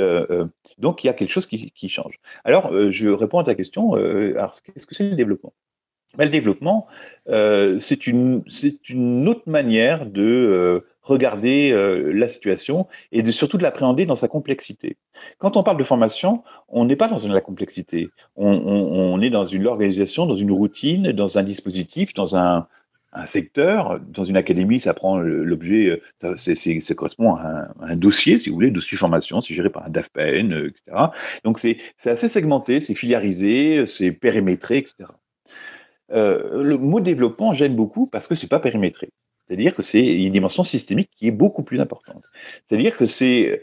[0.78, 2.20] donc il y a quelque chose qui, change.
[2.44, 3.92] Alors, je réponds à ta question.
[3.92, 5.52] qu'est-ce que c'est le développement?
[6.16, 6.86] Ben, Le développement,
[7.26, 8.44] c'est une,
[8.88, 14.96] une autre manière de regarder euh, la situation et surtout de l'appréhender dans sa complexité.
[15.38, 18.08] Quand on parle de formation, on n'est pas dans la complexité.
[18.36, 22.66] On, est dans une organisation, dans une routine, dans un dispositif, dans un,
[23.26, 24.00] secteur.
[24.00, 28.70] Dans une académie, ça prend l'objet, euh, ça, correspond à un, dossier, si vous voulez,
[28.70, 31.08] dossier formation, c'est géré par un DAFPN, euh, etc.
[31.44, 35.10] Donc c'est assez segmenté, c'est filiarisé, c'est périmétré, etc.
[36.08, 39.10] le mot développement gêne beaucoup parce que c'est pas périmétré.
[39.52, 42.22] C'est-à-dire que c'est une dimension systémique qui est beaucoup plus importante.
[42.66, 43.60] C'est-à-dire que c'est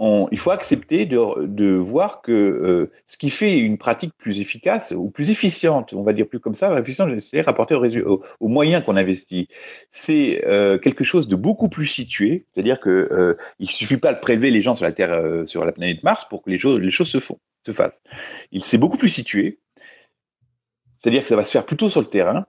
[0.00, 5.10] il faut accepter de, voir que euh, ce qui fait une pratique plus efficace ou
[5.10, 8.96] plus efficiente, on va dire plus comme ça, efficiente, c'est-à-dire rapporter aux, au, moyens qu'on
[8.96, 9.48] investit,
[9.90, 14.20] c'est euh, quelque chose de beaucoup plus situé, c'est-à-dire que euh, il suffit pas de
[14.20, 16.90] prélever les gens sur la Terre, sur la planète Mars pour que les choses, les
[16.90, 18.02] choses se font, se fassent.
[18.52, 19.60] Il s'est beaucoup plus situé,
[20.98, 22.46] c'est-à-dire que ça va se faire plutôt sur le terrain,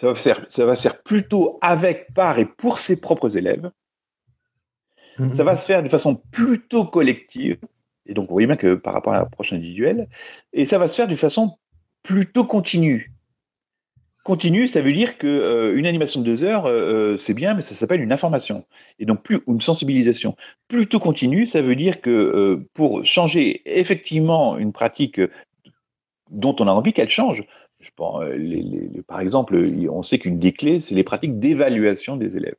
[0.00, 3.70] ça va, faire, ça va se faire plutôt avec, par et pour ses propres élèves.
[5.18, 5.34] Mhm.
[5.34, 7.58] Ça va se faire de façon plutôt collective.
[8.06, 10.08] Et donc, vous voyez bien que par rapport à l'approche individuelle,
[10.52, 11.58] et ça va se faire de façon
[12.02, 13.12] plutôt continue.
[14.24, 17.54] Continue, ça veut dire qu'une euh, une animation de deux heures, euh, euh, c'est bien,
[17.54, 18.66] mais ça s'appelle une information.
[18.98, 20.36] Et donc, plus une sensibilisation.
[20.68, 25.20] Plutôt continue, ça veut dire que pour changer effectivement une pratique
[26.30, 27.42] dont on a envie qu'elle change,
[28.00, 29.56] euh, par exemple,
[29.90, 32.56] on sait qu'une des clés, c'est les pratiques d'évaluation des élèves.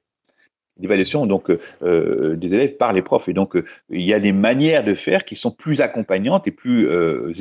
[0.78, 3.28] D'évaluation donc euh, euh, des élèves par les profs.
[3.28, 3.58] Et donc,
[3.90, 6.88] il y a des manières de faire qui sont plus accompagnantes et plus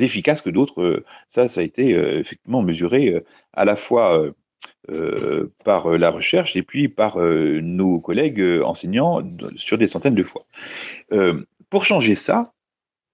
[0.01, 1.03] efficaces que d'autres.
[1.27, 3.23] Ça, ça a été effectivement mesuré
[3.53, 4.25] à la fois
[5.63, 9.21] par la recherche et puis par nos collègues enseignants
[9.55, 10.45] sur des centaines de fois.
[11.69, 12.51] pour changer ça,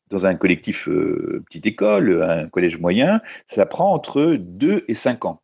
[0.10, 5.26] dans un collectif euh, petite école, un collège moyen, ça prend entre 2 et 5
[5.26, 5.42] ans.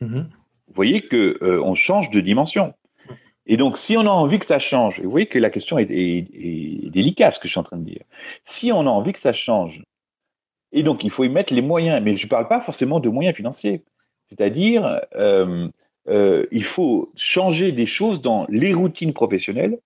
[0.00, 0.28] Mhm.
[0.68, 2.74] Vous voyez qu'on euh, on change de dimension.
[3.46, 5.76] Et donc, si on a envie que ça change, et vous voyez que la question
[5.76, 8.02] est, délicate, ce que je suis en train de dire.
[8.44, 9.82] Si on a envie que ça change,
[10.70, 13.08] et donc il faut y mettre les moyens, mais je ne parle pas forcément de
[13.08, 13.82] moyens financiers.
[14.26, 15.68] C'est-à-dire, euh,
[16.50, 19.78] il faut changer des choses dans les routines professionnelles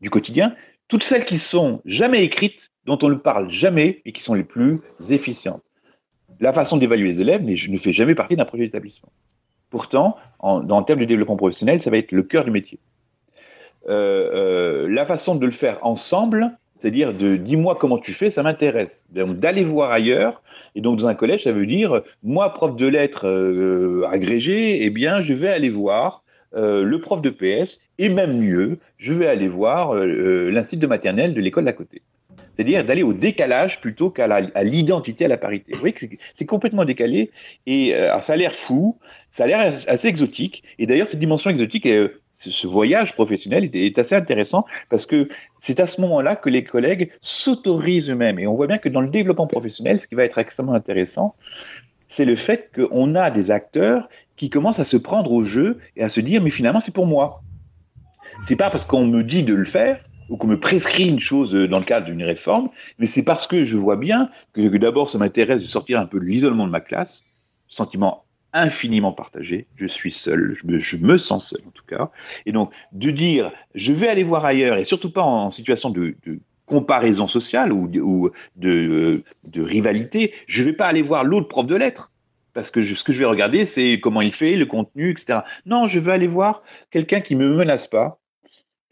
[0.00, 0.54] du quotidien,
[0.88, 4.44] toutes celles qui sont jamais écrites dont on ne parle jamais et qui sont les
[4.44, 5.62] plus efficientes.
[6.40, 9.10] La façon d'évaluer les élèves ne fais jamais partie d'un projet d'établissement.
[9.70, 12.78] Pourtant, en, dans le terme de développement professionnel, ça va être le cœur du métier.
[13.88, 18.42] Euh, euh, la façon de le faire ensemble, c'est-à-dire de dis-moi comment tu fais, ça
[18.42, 19.06] m'intéresse.
[19.10, 20.42] Donc d'aller voir ailleurs.
[20.74, 24.90] Et donc dans un collège, ça veut dire moi, prof de lettres euh, agrégé, eh
[24.90, 26.22] bien je vais aller voir
[26.56, 31.40] le prof de PS et même mieux, je vais aller voir l'institut de maternelle de
[31.40, 32.00] l'école d'à côté
[32.54, 35.72] c'est-à-dire d'aller au décalage plutôt qu'à l'identité, à, la parité.
[35.72, 37.30] Vous voyez que c'est complètement décalé,
[37.66, 38.98] et euh, ça a l'air fou,
[39.30, 43.98] ça a l'air assez exotique, et d'ailleurs cette dimension exotique, euh, ce voyage professionnel est,
[43.98, 45.28] assez intéressant, parce que
[45.60, 49.00] c'est à ce moment-là que les collègues s'autorisent eux-mêmes, et on voit bien que dans
[49.00, 51.34] le développement professionnel, ce qui va être extrêmement intéressant,
[52.08, 56.04] c'est le fait qu'on a des acteurs qui commencent à se prendre au jeu et
[56.04, 57.42] à se dire, mais finalement c'est pour moi.
[58.42, 61.52] C'est pas parce qu'on me dit de le faire ou qu'on me prescrit une chose
[61.52, 65.18] dans le cadre d'une réforme, mais c'est parce que je vois bien que, d'abord ça
[65.18, 67.22] m'intéresse de sortir un peu de l'isolement de ma classe,
[67.68, 72.10] sentiment infiniment partagé, je suis seul, je me, sens seul en tout cas,
[72.46, 76.14] et donc de dire je vais aller voir ailleurs, et surtout pas en, situation de,
[76.66, 77.88] comparaison sociale ou,
[78.56, 82.10] de, de, rivalité, je ne vais pas aller voir l'autre prof de lettres,
[82.54, 85.40] parce que ce que je vais regarder, c'est comment il fait, le contenu, etc.
[85.66, 88.20] Non, je veux aller voir quelqu'un qui ne me menace pas,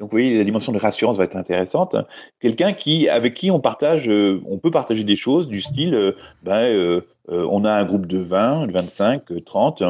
[0.03, 1.95] Donc, vous voyez, la dimension de rassurance va être intéressante.
[2.41, 6.11] Quelqu'un qui, avec qui on partage, euh, on peut partager des choses du style, euh,
[6.43, 9.85] ben, euh, on a un groupe de 20, de 25, euh, 30.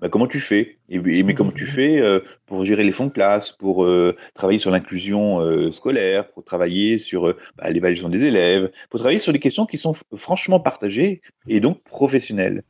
[0.00, 0.78] Ben, comment tu fais?
[0.88, 3.84] Et, et- Mais comment tu fais euh, pour gérer les fonds de classe, pour
[4.34, 9.40] travailler sur l'inclusion scolaire, pour travailler sur bah, l'évaluation des élèves, pour travailler sur des
[9.40, 12.62] questions qui sont franchement partagées et donc professionnelles.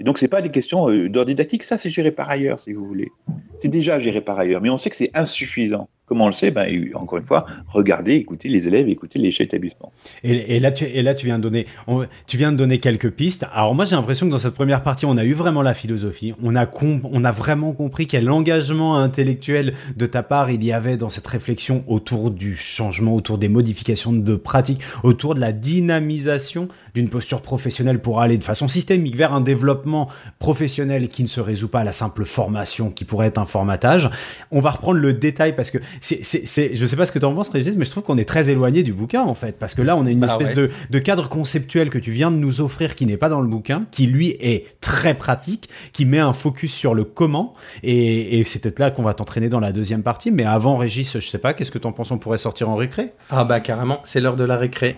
[0.00, 2.84] Et donc, c'est pas des questions d'ordre didactique, ça c'est géré par ailleurs, si vous
[2.84, 3.12] voulez.
[3.58, 5.88] C'est déjà géré par ailleurs, mais on sait que c'est insuffisant.
[6.12, 9.48] Comment on le sait ben, Encore une fois, regardez, écoutez les élèves, écoutez les chefs
[9.48, 9.94] d'établissement.
[10.22, 13.46] Et, et là, tu, et là, tu viens de donner, quelques pistes.
[13.54, 16.34] Alors moi, j'ai l'impression que dans cette première partie, on a eu vraiment la philosophie.
[16.42, 21.26] On a vraiment compris quel engagement intellectuel de ta part il y avait dans cette
[21.26, 27.40] réflexion autour du changement, autour des modifications de pratiques, autour de la dynamisation d'une posture
[27.40, 31.80] professionnelle pour aller de façon systémique vers un développement professionnel qui ne se résout pas
[31.80, 34.10] à la simple formation qui pourrait être un formatage.
[34.50, 37.18] On va reprendre le détail parce que c'est, c'est, c'est, je sais pas ce que
[37.18, 39.58] tu en penses, Régis, mais je trouve qu'on est très éloigné du bouquin en fait,
[39.58, 40.68] parce que là, on a une Bah espèce ouais.
[40.68, 43.48] de, de cadre conceptuel que tu viens de nous offrir qui n'est pas dans le
[43.48, 48.44] bouquin, qui lui est très pratique, qui met un focus sur le comment, et, et
[48.44, 50.30] c'est peut-être là qu'on va t'entraîner dans la deuxième partie.
[50.30, 52.10] Mais avant, Régis, je sais pas, qu'est-ce que t'en penses?
[52.10, 53.12] On pourrait sortir en récré?
[53.30, 54.96] Ah bah carrément, c'est l'heure de la récré.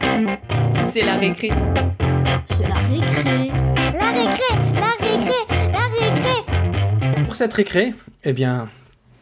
[0.90, 1.50] C'est la récré.
[2.48, 3.50] C'est la récré.
[3.92, 4.42] La récré,
[4.74, 5.34] la récré,
[5.72, 7.24] la récré.
[7.24, 7.92] Pour cette récré,
[8.24, 8.68] eh bien,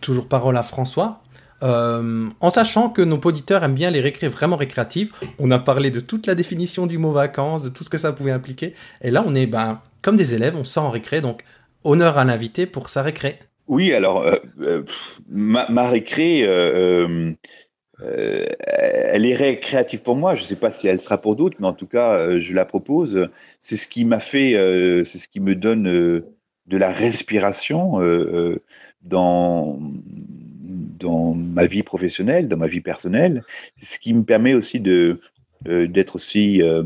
[0.01, 1.22] toujours parole à François.
[1.63, 5.91] Euh, en sachant que nos auditeurs aiment bien les récrés vraiment récréatives, on a parlé
[5.91, 8.75] de toute la définition du mot vacances, de tout ce que ça pouvait impliquer.
[9.01, 11.45] Et là, on est ben, comme des élèves, on sort en récré, donc
[11.85, 13.39] honneur à l'invité pour sa récré.
[13.69, 14.83] Oui, alors, euh, euh,
[15.29, 17.37] ma, ma récré, elle
[19.25, 20.35] est récréative pour moi.
[20.35, 22.65] Je ne sais pas si elle sera pour d'autres, mais en tout cas, je la
[22.65, 23.29] propose.
[23.61, 24.55] C'est ce qui m'a fait,
[25.05, 28.01] c'est ce qui me donne de la respiration
[29.03, 29.79] dans,
[30.99, 33.45] dans ma vie professionnelle, dans ma vie personnelle.
[33.81, 35.21] Ce qui me permet aussi de
[35.69, 36.83] euh, d'être aussi euh,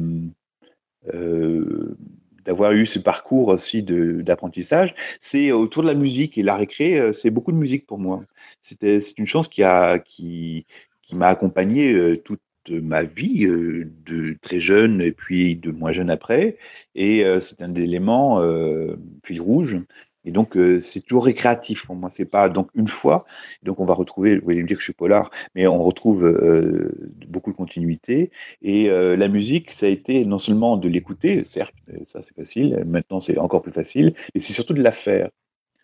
[1.15, 1.97] euh,
[2.45, 7.31] d'avoir eu ce parcours aussi d'apprentissage, c'est autour de la musique et la récré, c'est
[7.31, 8.23] beaucoup de musique pour moi.
[8.63, 10.65] C'est une chance qui a, qui,
[11.03, 16.57] qui m'a accompagné toute ma vie, de très jeune et puis de moins jeune après.
[16.95, 19.79] Et c'est un élément euh, fil rouge.
[20.27, 22.11] Et donc, euh, c'est toujours récréatif pour moi.
[22.13, 23.25] C'est pas donc une fois.
[23.63, 26.27] Donc, on va retrouver, vous allez me dire que je suis polar, mais on retrouve
[26.27, 26.93] euh,
[27.29, 28.31] beaucoup de continuité.
[28.61, 31.75] Et euh, la musique, ça a été non seulement de l'écouter, certes,
[32.13, 35.31] ça c'est facile, maintenant c'est encore plus facile, mais c'est surtout de la faire.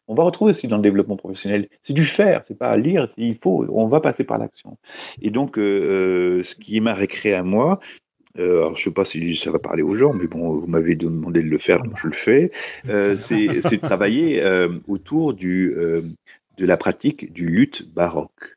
[0.08, 3.36] On va retrouver aussi dans le développement professionnel, c'est du faire, c'est pas lire, il
[3.36, 4.76] faut, on va passer par l'action.
[5.22, 7.78] Et donc, ce qui m'a récré à moi,
[8.38, 10.94] euh, alors je sais pas si ça va parler aux gens, mais bon, vous m'avez
[10.94, 12.50] demandé de le faire, donc je le fais,
[12.88, 16.02] euh, c'est c'est de travailler euh, autour du, euh,
[16.58, 18.56] de la pratique du luth baroque.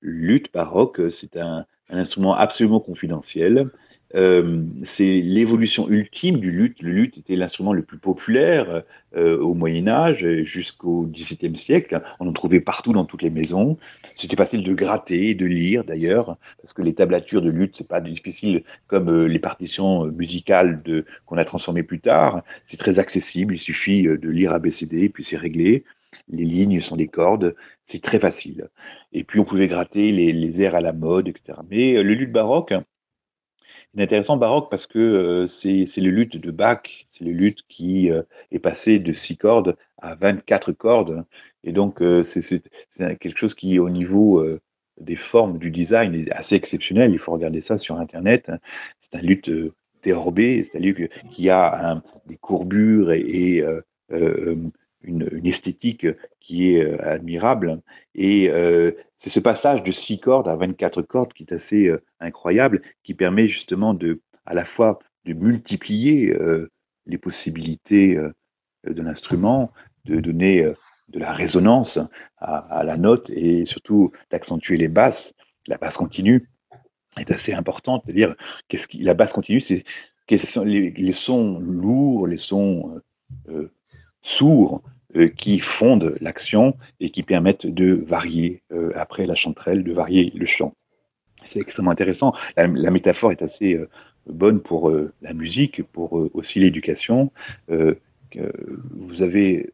[0.00, 3.70] Luth baroque, c'est un, un instrument absolument confidentiel.
[4.14, 6.80] Euh, c'est l'évolution ultime du luth.
[6.80, 8.82] Le luth était l'instrument le plus populaire
[9.16, 12.00] euh, au Moyen Âge jusqu'au XVIIe siècle.
[12.20, 13.76] On en trouvait partout dans toutes les maisons.
[14.14, 18.00] C'était facile de gratter, de lire d'ailleurs, parce que les tablatures de luth, c'est pas
[18.00, 22.42] difficile comme euh, les partitions musicales de, qu'on a transformées plus tard.
[22.64, 23.54] C'est très accessible.
[23.54, 25.84] Il suffit euh, de lire ABCD, puis c'est réglé.
[26.28, 27.54] Les lignes sont des cordes.
[27.84, 28.68] C'est très facile.
[29.12, 31.58] Et puis on pouvait gratter les, les airs à la mode, etc.
[31.70, 32.72] Mais le luth baroque,
[34.02, 38.10] intéressant baroque parce que euh, c'est c'est le luth de Bach, c'est le luth qui
[38.10, 41.24] euh, est passé de 6 cordes à 24 cordes.
[41.64, 44.60] Et donc, euh, c'est c'est- c'est quelque chose qui, au niveau euh,
[45.00, 47.12] des formes, du design, est assez exceptionnel.
[47.12, 48.46] Il faut regarder ça sur Internet.
[48.48, 48.58] hein.
[49.00, 49.72] C'est un luth euh,
[50.04, 53.62] déorbé, c'est-à-dire que- qui a un- des courbures et,
[55.06, 56.06] une, esthétique
[56.40, 57.80] qui est euh, admirable.
[58.14, 62.02] Et euh, c'est ce passage de 6 cordes à 24 cordes qui est assez euh,
[62.20, 66.70] incroyable, qui permet justement de, à la fois de multiplier euh,
[67.06, 68.32] les possibilités euh,
[68.86, 69.72] de l'instrument,
[70.04, 70.74] de donner euh,
[71.08, 71.98] de la résonance
[72.38, 75.34] à, la note et surtout d'accentuer les basses.
[75.68, 76.48] La basse continue
[77.16, 78.34] est assez importante, c'est-à-dire
[78.68, 79.84] qui, la basse continue, c'est
[80.28, 83.00] les, sons lourds, les sons
[83.48, 83.72] euh, euh,
[84.22, 84.90] sourds euh,
[85.24, 90.46] qui fondent l'action et qui permettent de varier euh, après la chanterelle, de varier le
[90.46, 90.74] chant.
[91.44, 92.34] C'est extrêmement intéressant.
[92.56, 93.88] La, la métaphore est assez euh,
[94.26, 97.30] bonne pour euh, la musique, pour euh, aussi l'éducation.
[97.70, 97.94] Euh,
[98.90, 99.72] vous avez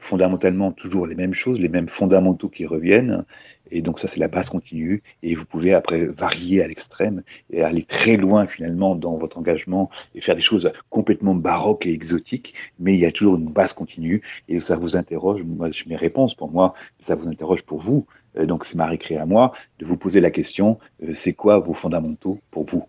[0.00, 3.24] fondamentalement toujours les mêmes choses, les mêmes fondamentaux qui reviennent.
[3.70, 5.02] Et donc ça, c'est la base continue.
[5.22, 9.90] Et vous pouvez après varier à l'extrême et aller très loin finalement dans votre engagement
[10.14, 12.54] et faire des choses complètement baroques et exotiques.
[12.80, 15.42] Mais il y a toujours une base continue et ça vous interroge.
[15.44, 18.06] Moi, j'ai mes réponses pour moi, ça vous interroge pour vous.
[18.36, 21.58] Euh, donc c'est ma récré à moi de vous poser la question, euh, c'est quoi
[21.58, 22.84] vos fondamentaux pour vous?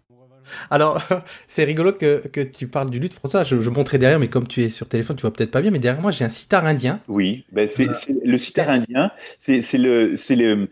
[0.70, 1.02] Alors,
[1.48, 3.44] c'est rigolo que, que, tu parles du luth, François.
[3.44, 5.72] Je, je, montrais derrière, mais comme tu es sur téléphone, tu vois peut-être pas bien.
[5.72, 7.00] Mais derrière moi, j'ai un sitar indien.
[7.08, 7.88] Oui, ben c'est
[8.24, 9.12] le sitar indien.
[9.40, 10.70] C'est le, c'est le,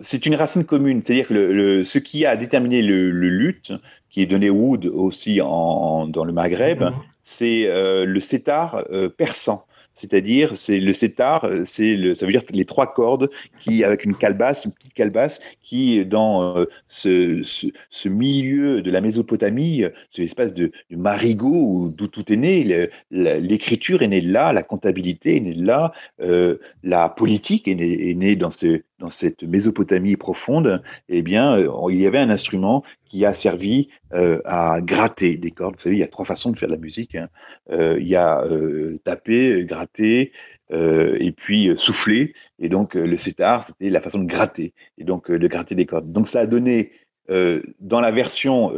[0.00, 1.02] c'est une racine commune.
[1.02, 3.72] C'est-à-dire que le, ce qui a déterminé le, le luth,
[4.10, 6.94] qui est donné Wood aussi en, dans le Maghreb, mm -hmm.
[7.22, 12.42] c'est euh, le sitar euh, persan c'est-à-dire c'est le sétar, c'est le, ça veut dire
[12.50, 13.30] les trois cordes
[13.60, 19.84] qui avec une calebasse, une petite calebasse qui dans euh, ce, milieu de la Mésopotamie,
[20.10, 24.62] ce espace de, de marigot d'où tout est né, l'écriture est née de là, la
[24.62, 30.16] comptabilité est née de là, euh, la politique est née dans ce dans cette Mésopotamie
[30.16, 35.36] profonde, eh bien, euh, il y avait un instrument qui a servi euh, à gratter
[35.36, 35.76] des cordes.
[35.76, 37.14] Vous savez, il y a trois façons de faire de la musique.
[37.14, 37.28] Hein.
[37.70, 40.32] Euh, il y a euh, taper, gratter,
[40.70, 42.34] et puis souffler.
[42.58, 46.10] Et donc, le sitar, c'était la façon de gratter, et donc de gratter des cordes.
[46.10, 46.90] Donc, ça a donné,
[47.28, 48.72] dans la version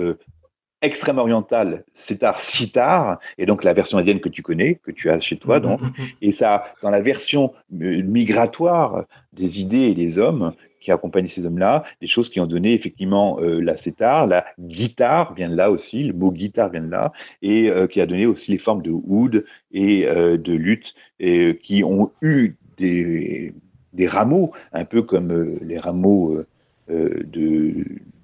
[0.83, 5.21] extrême orientale, sitar sitar, et donc la version indienne que tu connais, que tu as
[5.21, 5.81] chez toi, donc,
[6.23, 11.83] et ça, dans la version migratoire des idées et des hommes qui accompagnent ces hommes-là,
[12.01, 16.05] des choses qui ont donné effectivement euh, la sitar, la guitare vient de là aussi,
[16.05, 17.13] le mot guitare vient de là,
[17.43, 21.59] et euh, qui a donné aussi les formes de oud et euh, de lutte, et
[21.61, 23.53] qui ont eu des,
[23.95, 26.45] des rameaux, un peu comme les rameaux
[26.89, 27.27] de,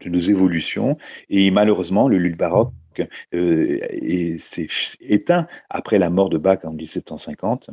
[0.01, 0.97] de, nos évolutions.
[1.31, 2.73] Et malheureusement, le lutte baroque
[3.35, 4.69] euh, et s'est
[5.01, 7.71] éteint après la mort de Bach en 1750,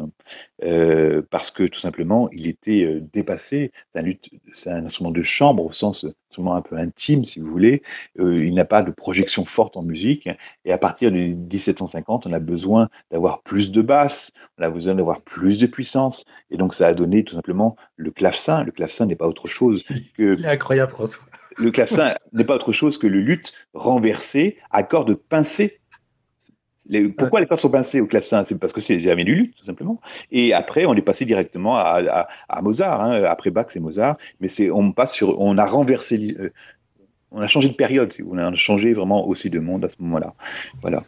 [0.64, 3.72] euh, parce que tout simplement, il était euh, dépassé.
[4.54, 7.82] C'est un, instrument de chambre au sens instrument un peu intime, si vous voulez.
[8.20, 10.28] Euh, il n'a pas de projection forte en musique.
[10.66, 14.96] Et à partir de 1750, on a besoin d'avoir plus de basse, on a besoin
[14.96, 16.26] d'avoir plus de puissance.
[16.52, 18.64] Et donc, ça a donné tout simplement le clavecin.
[18.64, 19.84] Le clavecin n'est pas autre chose
[20.18, 20.38] que.
[20.38, 21.26] Il est incroyable, François
[21.58, 25.80] le clavecin n'est pas autre chose que le luth renversé à cordes pincées.
[26.88, 28.44] Les, pourquoi les cordes sont pincées au clavecin?
[28.48, 30.02] C'est parce que c'est jamais du luth, tout simplement.
[30.32, 33.02] Et après, on est passé directement à, à, à Mozart.
[33.02, 33.24] Hein.
[33.24, 34.18] Après Bach, c'est Mozart.
[34.40, 36.52] Mais on passe sur, on a renversé, euh,
[37.32, 38.14] on a changé de période.
[38.28, 40.34] On a changé vraiment aussi de monde à ce moment-là.
[40.82, 41.04] Voilà.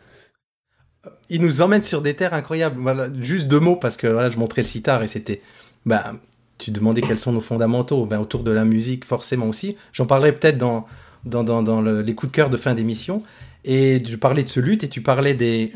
[1.30, 2.80] Il nous emmène sur des terres incroyables.
[2.80, 5.42] Voilà, juste deux mots parce que voilà, je montrais le sitar et c'était,
[5.86, 6.14] bah,
[6.62, 8.06] tu demandais quels sont nos fondamentaux.
[8.06, 9.76] Ben, autour de la musique, forcément aussi.
[9.94, 10.86] J'en parlerai peut-être dans,
[11.26, 13.24] dans, dans, dans le, les coups de cœur de fin d'émission.
[13.66, 15.74] Et je parlais de ce lutte et tu parlais des,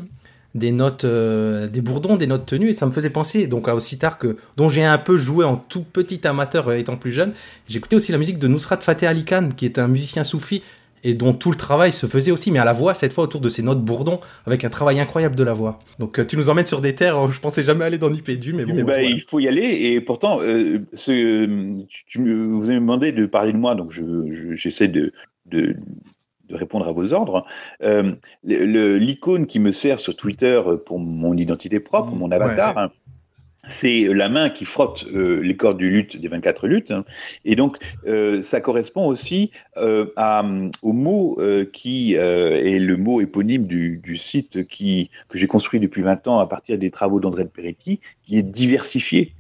[0.54, 2.70] des notes, euh, des bourdons, des notes tenues.
[2.70, 5.44] Et ça me faisait penser donc à aussi tard que, dont j'ai un peu joué
[5.44, 7.34] en tout petit amateur euh, étant plus jeune.
[7.68, 10.62] J'écoutais aussi la musique de Nusrat Fateh Ali Khan, qui est un musicien soufi
[11.06, 13.40] et dont tout le travail se faisait aussi, mais à la voix, cette fois autour
[13.40, 15.80] de ces notes bourdons, avec un travail incroyable de la voix.
[16.00, 18.54] Donc euh, tu nous emmènes sur des terres, où je pensais jamais aller dans l'IPDU,
[18.54, 18.74] mais bon.
[18.76, 21.46] Eh ben, Il faut y aller, et pourtant, euh, ce,
[21.86, 23.92] tu, tu, vous avez demandé de parler de moi, donc
[24.56, 25.14] j'essaie je, de,
[25.46, 25.76] de,
[26.50, 27.46] de, répondre à vos ordres.
[27.84, 28.14] Euh,
[28.44, 32.82] L'icône qui me sert sur Twitter pour mon identité propre, mmh, mon avatar, ouais.
[32.82, 32.92] hein,
[33.68, 36.92] c'est la main qui frotte euh, les cordes du luth des 24 luttes.
[36.92, 37.06] Hein.
[37.46, 40.06] Et donc, euh, ça correspond aussi euh,
[40.82, 45.80] au mot euh, qui euh, est le mot éponyme du, site qui, que j'ai construit
[45.80, 49.34] depuis 20 ans à partir des travaux d'André Peretti, qui est diversifié.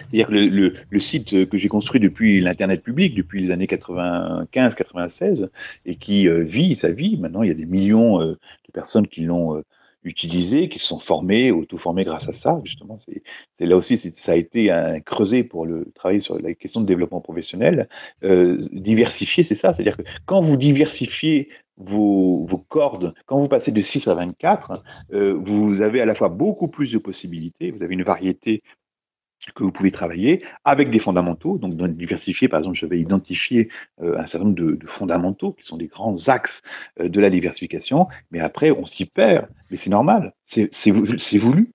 [0.00, 3.66] C'est-à-dire que le, le, le, site que j'ai construit depuis l'Internet public, depuis les années
[3.66, 5.48] 95-96,
[5.86, 8.36] et qui vit sa vie, maintenant il y a des millions de
[8.74, 9.62] personnes qui l'ont
[10.08, 12.98] utilisés, qui sont formés, auto-formés grâce à ça, justement.
[12.98, 16.86] C'est là aussi, ça a été un creuset pour le travail sur la question de
[16.86, 17.88] développement professionnel.
[18.24, 19.72] Euh, diversifier, c'est ça.
[19.72, 24.82] C'est-à-dire que quand vous diversifiez vos, vos, cordes, quand vous passez de 6 à 24,
[25.12, 28.62] euh, vous avez à la fois beaucoup plus de possibilités, vous avez une variété
[29.54, 31.58] que vous pouvez travailler avec des fondamentaux.
[31.58, 33.68] Donc, diversifier, par exemple, je vais identifier
[34.02, 36.62] euh, un certain nombre de, fondamentaux qui sont des grands axes
[37.00, 39.48] euh, de la diversification, mais après, on s'y perd.
[39.70, 41.70] Mais c'est normal, c'est voulu.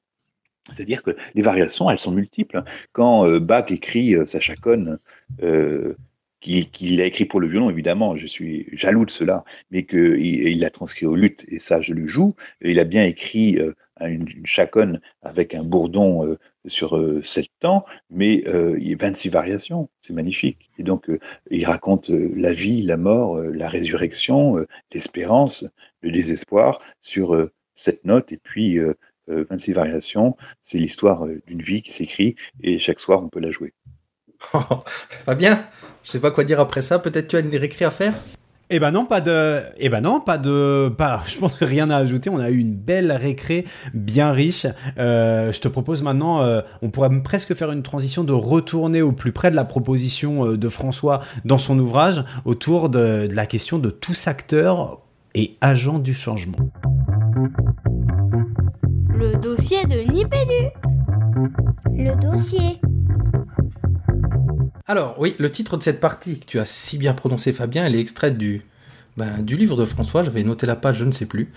[0.71, 2.63] C'est-à-dire que les variations, elles sont multiples.
[2.93, 4.99] Quand euh, Bach écrit sa chaconne,
[6.41, 10.25] qu'il qu a écrit pour le violon, évidemment, je suis jaloux de cela, mais qu'il
[10.25, 12.35] il l'a transcrit au luth, et ça, je le joue.
[12.61, 13.59] Il a bien écrit
[14.01, 18.97] une, une chaconne avec un bourdon sur euh, 7 temps, mais euh, il y a
[18.97, 20.69] 26 variations, c'est magnifique.
[20.77, 21.19] Et donc, euh,
[21.51, 25.65] il raconte euh, la vie, la mort, la résurrection, l'espérance,
[26.01, 28.79] le désespoir sur cette note, et puis
[29.27, 33.73] 26 variations, c'est l'histoire d'une vie qui s'écrit et chaque soir on peut la jouer.
[35.25, 35.65] Fabien,
[36.03, 38.13] je sais pas quoi dire après ça, peut-être tu as une récré à faire?
[38.75, 40.87] Eh ben non, pas de, eh ben non, pas de.
[41.27, 42.31] Je pense que rien à ajouter.
[42.31, 44.65] On a eu une belle récré, bien riche.
[44.97, 49.11] Euh, je te propose maintenant, euh, on pourrait presque faire une transition de retourner au
[49.11, 53.45] plus près de la proposition euh, de François dans son ouvrage autour de, de la
[53.45, 55.01] question de tous acteurs
[55.35, 56.57] et agents du changement.
[59.15, 60.71] Le dossier de Nipédu.
[61.91, 62.81] Le dossier.
[64.85, 67.95] Alors, oui, le titre de cette partie que tu as si bien prononcé, Fabien, elle
[67.95, 68.63] est extraite du,
[69.15, 70.23] ben, du livre de François.
[70.23, 71.51] J'avais noté la page, je ne sais plus.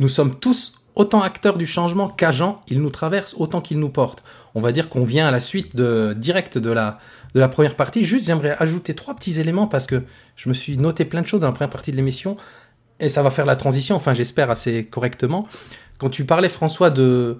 [0.00, 2.60] Nous sommes tous autant acteurs du changement qu'agents.
[2.66, 4.24] Il nous traverse autant qu'il nous porte.
[4.56, 6.98] On va dire qu'on vient à la suite de, directe de la,
[7.34, 8.04] de la première partie.
[8.04, 10.02] Juste, j'aimerais ajouter trois petits éléments parce que
[10.34, 12.36] je me suis noté plein de choses dans la première partie de l'émission
[12.98, 15.46] et ça va faire la transition, enfin, j'espère assez correctement.
[15.98, 17.38] Quand tu parlais, François, de,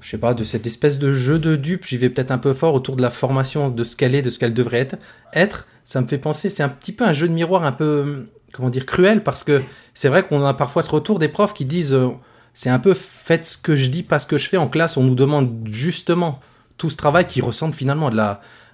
[0.00, 2.52] je sais pas, de cette espèce de jeu de dupe, j'y vais peut-être un peu
[2.52, 4.96] fort autour de la formation, de ce qu'elle est, de ce qu'elle devrait être.
[5.32, 8.26] Être, ça me fait penser, c'est un petit peu un jeu de miroir un peu,
[8.52, 9.62] comment dire, cruel, parce que
[9.94, 12.10] c'est vrai qu'on a parfois ce retour des profs qui disent, euh,
[12.54, 14.56] c'est un peu faites ce que je dis, pas ce que je fais.
[14.56, 16.40] En classe, on nous demande justement
[16.78, 18.10] tout ce travail qui ressemble finalement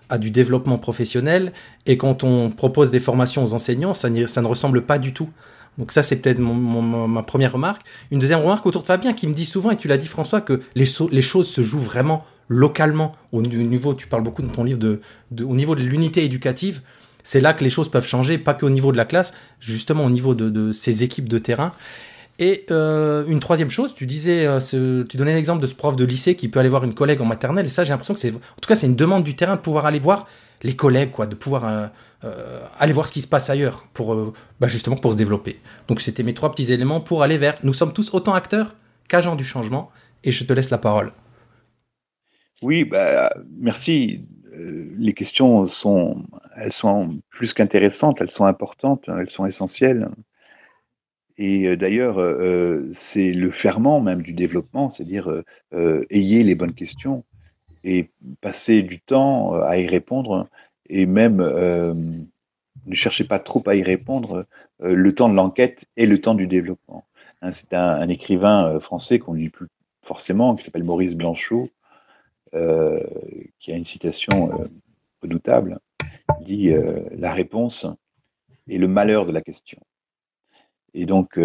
[0.09, 1.53] à du développement professionnel.
[1.87, 5.31] Et quand on propose des formations aux enseignants, ça, ça ne ressemble pas du tout
[5.79, 7.83] donc ça, c'est peut-être ma première remarque.
[8.11, 10.41] Une deuxième remarque autour de Fabien qui me dit souvent, et tu l'as dit François,
[10.41, 14.79] que les, choses se jouent vraiment localement au niveau, tu parles beaucoup dans ton livre,
[14.79, 15.01] de,
[15.43, 16.83] au niveau de l'unité éducative.
[17.25, 20.11] C'est là que les choses peuvent changer, pas qu'au niveau de la classe, justement au
[20.11, 21.73] niveau de, ces équipes de terrain.
[22.39, 26.05] Et euh, une troisième chose, tu disais, euh, tu donnais l'exemple de ce prof de
[26.05, 27.67] lycée qui peut aller voir une collègue en maternelle.
[27.67, 29.61] Et ça, j'ai l'impression que c'est, en tout cas, c'est une demande du terrain de
[29.61, 30.27] pouvoir aller voir
[30.63, 31.87] les collègues, quoi, de pouvoir euh,
[32.25, 35.59] euh, aller voir ce qui se passe ailleurs, pour euh, bah, justement pour se développer.
[35.89, 37.57] Donc c'était mes trois petits éléments pour aller vers.
[37.63, 38.77] Nous sommes tous autant acteurs
[39.09, 39.91] qu'agents du changement,
[40.25, 41.13] et je te laisse la parole.
[42.63, 44.25] Oui, bah, merci.
[44.53, 46.25] les questions sont,
[46.57, 50.09] elles sont plus qu'intéressantes, elles sont importantes, elles sont essentielles.
[51.39, 52.19] Et d'ailleurs,
[52.93, 55.43] c'est le ferment même du développement, c'est-à-dire
[56.11, 57.25] ayez les bonnes questions
[57.85, 58.11] et
[58.41, 60.49] passer du temps euh, à y répondre
[60.93, 64.47] et même euh, ne cherchez pas trop à y répondre.
[64.83, 67.07] Euh, le temps de l'enquête et le temps du développement.
[67.41, 69.69] Hein, c'est un, écrivain français qu'on ne lit plus
[70.03, 71.71] forcément, qui s'appelle Maurice Blanchot,
[72.53, 74.69] qui a une citation
[75.23, 75.79] redoutable.
[76.41, 76.75] Il dit
[77.13, 77.87] La réponse
[78.69, 79.81] est le malheur de la question.
[80.93, 81.39] Et donc,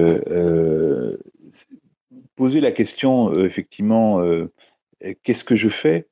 [2.36, 4.22] poser la question, effectivement,
[5.24, 6.08] qu'est-ce que je fais?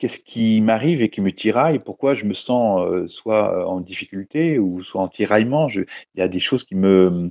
[0.00, 4.58] Qu'est-ce qui m'arrive et qui me tiraille, pourquoi je me sens euh, soit en difficulté
[4.58, 5.68] ou soit en tiraillement.
[5.68, 5.86] il
[6.16, 7.30] y a des choses qui me,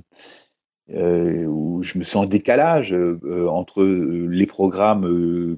[0.90, 5.02] euh, où je me sens en décalage euh, entre les programmes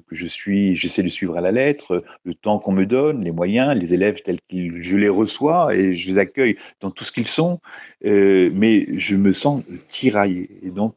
[0.07, 3.31] que je suis, j'essaie de suivre à la lettre, le temps qu'on me donne, les
[3.31, 7.11] moyens, les élèves tels que je les reçois et je les accueille dans tout ce
[7.11, 7.59] qu'ils sont,
[8.01, 10.49] mais je me sens tiraillé.
[10.63, 10.95] Et donc,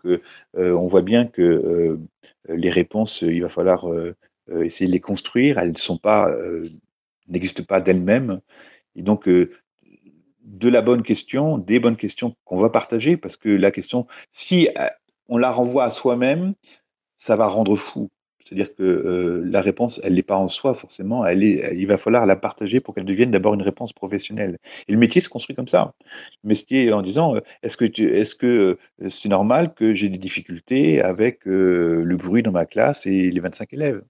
[0.55, 1.99] on voit bien que
[2.49, 4.15] les réponses, il va falloir euh,
[4.49, 5.59] essayer de les construire.
[5.59, 6.69] Elles sont pas, euh,
[7.29, 8.41] n'existent pas d'elles-mêmes.
[8.95, 9.51] Et donc, euh,
[10.43, 14.69] de la bonne question, des bonnes questions qu'on va partager, parce que la question, si
[15.29, 16.55] on la renvoie à soi-même,
[17.17, 18.11] ça va rendre fou.
[18.45, 22.79] C'est-à-dire que la réponse, elle n'est pas en soi forcément, il va falloir la partager
[22.79, 24.59] pour qu'elle devienne d'abord une réponse professionnelle.
[24.87, 25.95] Et le métier se construit comme ça.
[26.45, 27.35] Le métier en disant,
[27.65, 28.79] est-ce que
[29.09, 33.73] c'est normal que j'ai des difficultés avec le bruit dans ma classe et les 25
[33.73, 34.03] élèves?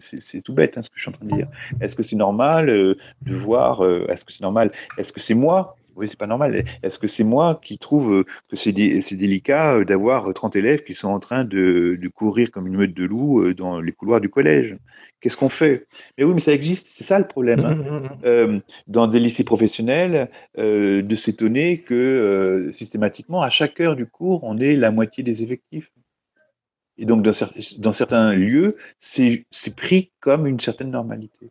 [0.00, 1.48] C'est tout bête hein, ce que je suis en train de dire.
[1.80, 4.72] Est-ce que c'est normal euh, de voir euh, Est-ce que c'est normal?
[4.98, 5.76] Est-ce que c'est moi?
[5.96, 6.64] Oui, c'est pas normal.
[6.82, 11.08] Est-ce que c'est moi qui trouve euh, que c'est délicat d'avoir 30 élèves qui sont
[11.08, 14.76] en train de, courir comme une meute de loups dans les couloirs du collège?
[15.20, 15.86] Qu'est-ce qu'on fait?
[16.18, 16.88] Mais oui, mais ça existe.
[16.90, 17.60] C'est ça le problème.
[17.60, 17.76] Hein.
[17.76, 18.60] Mmh, mmh, mmh.
[18.88, 20.28] dans des lycées professionnels,
[20.58, 25.90] de s'étonner que systématiquement, à chaque heure du cours, on ait la moitié des effectifs.
[26.98, 29.44] Et donc, dans, certains lieux, c'est
[29.76, 31.50] pris comme une certaine normalité.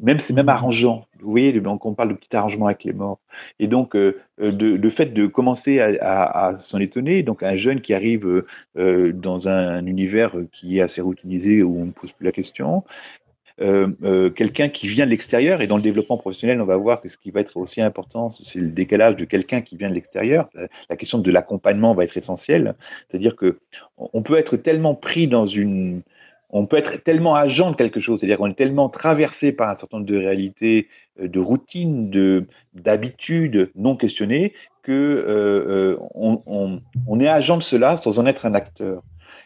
[0.00, 0.48] Même, c'est même mmh.
[0.48, 1.06] arrangeant.
[1.20, 3.20] Vous voyez, donc on parle de petit arrangement avec les morts.
[3.60, 8.44] Et donc, euh, le fait de commencer à, s'en étonner, donc un jeune qui arrive
[8.76, 12.78] euh, dans un, univers qui est assez routinisé, où on ne pose plus la question,
[12.78, 13.23] euh, euh,
[13.58, 17.16] quelqu'un qui vient de l'extérieur, et dans le développement professionnel, on va voir que ce
[17.16, 20.48] qui va être aussi important, c'est le décalage de quelqu'un qui vient de l'extérieur.
[20.88, 22.74] La, question de l'accompagnement va être essentielle.
[23.08, 23.58] C'est-à-dire que
[23.96, 26.02] on peut être tellement pris dans une,
[26.50, 29.76] on peut être tellement agent de quelque chose, c'est-à-dire qu'on est tellement traversé par un
[29.76, 30.88] certain nombre de réalités,
[31.20, 34.52] euh, de routines, de d'habitudes non questionnées,
[34.82, 39.02] que on, est agent de cela sans en être un acteur.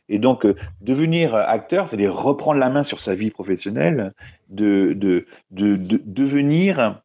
[0.09, 4.13] Et donc, euh, devenir acteur, c'est-à-dire reprendre la main sur sa vie professionnelle,
[4.49, 7.03] de, de, de, de devenir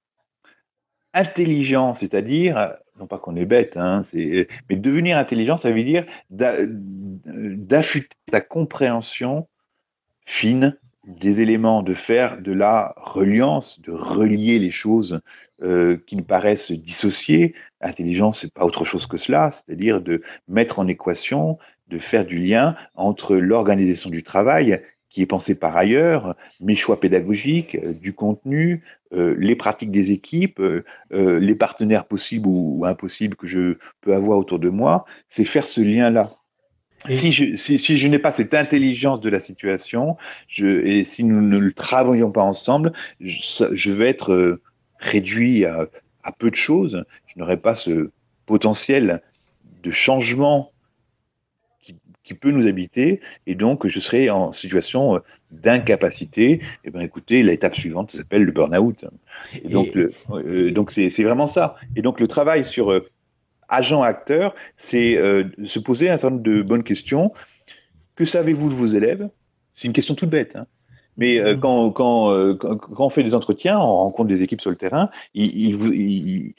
[1.14, 6.06] intelligent, c'est-à-dire, non pas qu'on est bête, hein, c'est, mais devenir intelligent, ça veut dire
[6.30, 9.47] d'affûter ta compréhension
[10.26, 15.20] fine des éléments, de faire de la reliance, de relier les choses
[15.62, 17.54] euh, qui nous paraissent dissociées.
[17.82, 22.38] Intelligence, c'est pas autre chose que cela, c'est-à-dire de mettre en équation, de faire du
[22.38, 28.13] lien entre l'organisation du travail qui est pensée par ailleurs, mes choix pédagogiques, euh, du
[28.13, 30.59] contenu, euh, les pratiques des équipes,
[31.11, 35.81] les partenaires possibles ou, impossibles que je peux avoir autour de moi, c'est faire ce
[35.81, 36.31] lien-là.
[37.09, 40.17] Si je, si, si je n'ai pas cette intelligence de la situation,
[40.47, 44.59] je, et si nous ne le travaillons pas ensemble, je, je vais être
[44.99, 45.88] réduit à,
[46.23, 47.03] à, peu de choses.
[47.27, 48.09] Je n'aurai pas ce
[48.45, 49.21] potentiel
[49.84, 50.72] de changement
[52.24, 55.21] qui, peut nous habiter, et donc je serai en situation
[55.51, 56.51] d'incapacité.
[56.51, 59.05] Et eh bien, écoutez, l'étape suivante s'appelle le burn-out.
[59.63, 60.07] Et donc, et...
[60.32, 61.76] Euh, donc c'est vraiment ça.
[61.95, 63.07] Et donc, le travail sur euh,
[63.74, 67.34] agent-acteur, c'est euh, se poser un certain nombre de bonnes questions.
[68.15, 69.30] Que savez-vous de vos élèves?
[69.74, 70.55] C'est une question toute bête.
[70.55, 70.67] Hein.
[71.17, 74.61] Mais euh, quand, quand, euh, quand, quand, on fait des entretiens, on rencontre des équipes
[74.61, 76.55] sur le terrain, ils, ils vous, ils,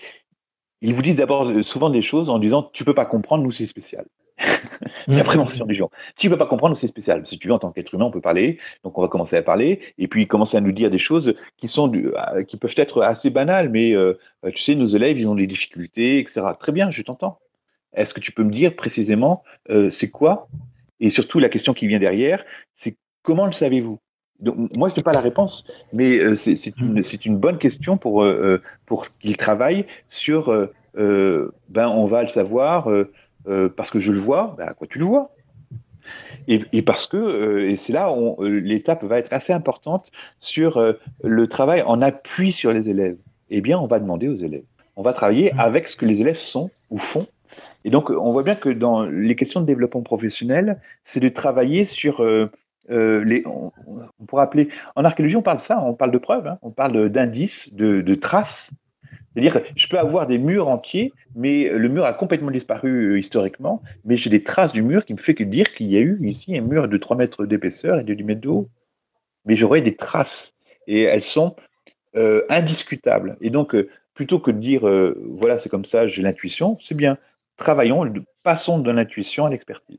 [0.81, 3.67] ils vous disent d'abord souvent des choses en disant Tu peux pas comprendre, nous c'est
[3.67, 4.07] spécial.
[5.07, 5.91] la prévention du genre.
[6.17, 7.27] Tu peux pas comprendre, c'est spécial.
[7.27, 8.59] Si tu veux, en tant qu'être humain, on peut parler.
[8.83, 9.81] Donc, on va commencer à parler.
[9.99, 12.11] Et puis, commencer à nous dire des choses qui, sont du,
[12.49, 13.69] qui peuvent être assez banales.
[13.69, 16.43] Mais euh, tu sais, nos élèves, ils ont des difficultés, etc.
[16.59, 17.39] Très bien, je t'entends.
[17.95, 20.49] Est-ce que tu peux me dire précisément euh, c'est quoi?
[21.01, 23.99] Et surtout, la question qui vient derrière, c'est comment le savez-vous?
[24.41, 28.23] Donc, moi, je n'ai pas la réponse, mais euh, c'est une, une, bonne question pour,
[28.23, 30.51] euh, pour qu'il travaille sur,
[30.97, 32.89] euh, ben, on va le savoir,
[33.47, 35.35] euh, parce que je le vois, ben à quoi tu le vois?
[36.49, 40.11] Et, et, parce que, euh, et c'est là où euh, l'étape va être assez importante
[40.41, 40.93] sur euh,
[41.23, 43.17] le travail en appui sur les élèves.
[43.51, 44.65] Eh bien, on va demander aux élèves.
[44.97, 45.61] On va travailler mmh.
[45.61, 47.27] avec ce que les élèves sont ou font.
[47.85, 51.85] Et donc, on voit bien que dans les questions de développement professionnel, c'est de travailler
[51.85, 52.51] sur euh,
[52.89, 53.43] les.
[53.47, 54.69] On, on, pourrait appeler.
[54.97, 58.01] En archéologie, on parle de ça, on parle de preuves, hein, on parle d'indices, de,
[58.01, 58.71] de traces
[59.35, 63.83] c'est-à-dire, je peux avoir des murs entiers, mais le mur a complètement disparu euh, historiquement,
[64.05, 66.21] mais j'ai des traces du mur qui me fait que dire qu'il y a eu
[66.23, 68.69] ici un mur de 3 mètres d'épaisseur et de 10 mètres de haut.
[69.45, 70.55] Mais j'aurais des traces,
[70.87, 71.57] et elles sont
[72.17, 73.37] euh, indiscutables.
[73.41, 74.83] Et donc, euh, plutôt que de dire,
[75.31, 77.19] voilà, c'est comme ça, j'ai l'intuition, c'est bien.
[77.57, 78.05] Travaillons,
[78.45, 79.99] passons de l'intuition à l'expertise.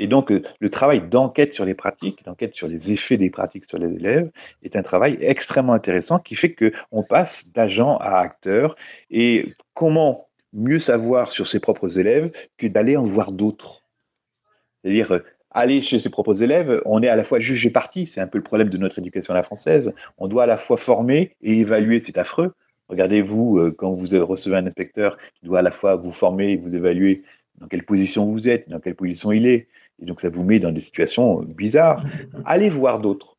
[0.00, 3.66] Et donc, euh, le travail d'enquête sur les pratiques, d'enquête sur les effets des pratiques
[3.66, 4.30] sur les élèves,
[4.62, 8.76] est un travail extrêmement intéressant qui fait qu'on passe d'agent à acteur.
[9.10, 13.84] Et comment mieux savoir sur ses propres élèves que d'aller en voir d'autres
[14.82, 15.18] C'est-à-dire, euh,
[15.50, 18.06] aller chez ses propres élèves, on est à la fois juge et parti.
[18.06, 19.92] C'est un peu le problème de notre éducation à la française.
[20.16, 22.54] On doit à la fois former et évaluer, c'est affreux.
[22.88, 26.56] Regardez-vous, euh, quand vous recevez un inspecteur qui doit à la fois vous former et
[26.56, 27.22] vous évaluer
[27.58, 29.68] dans quelle position vous êtes, dans quelle position il est,
[30.00, 32.04] et donc, ça vous met dans des situations bizarres.
[32.44, 33.36] Allez voir d'autres.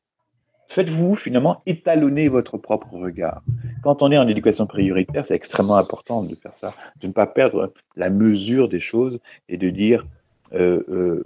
[0.67, 3.43] Faites-vous finalement étalonner votre propre regard.
[3.83, 7.27] Quand on est en éducation prioritaire, c'est extrêmement important de faire ça, de ne pas
[7.27, 10.05] perdre la mesure des choses et de dire,
[10.53, 11.23] euh, euh,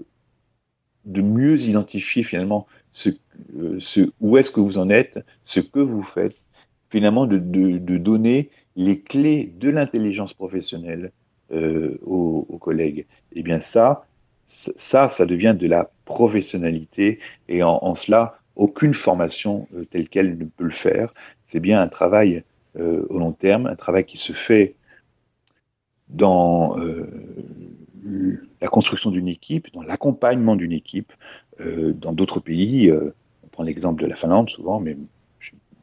[1.05, 2.65] de mieux identifier finalement
[3.05, 3.79] euh,
[4.19, 6.37] où est-ce que vous en êtes, ce que vous faites,
[6.89, 11.11] finalement de, donner les clés de l'intelligence professionnelle
[11.51, 13.05] aux, aux, collègues.
[13.31, 14.07] Et eh bien ça,
[14.45, 20.37] ça, ça devient de la professionnalité et en, en cela, aucune formation euh, telle qu'elle
[20.37, 21.13] ne peut le faire.
[21.45, 22.43] C'est bien un travail
[22.77, 24.75] euh, au long terme, un travail qui se fait
[26.09, 27.07] dans euh,
[28.61, 31.11] la construction d'une équipe, dans l'accompagnement d'une équipe.
[31.57, 34.97] Dans d'autres pays, on prend l'exemple de la Finlande souvent, mais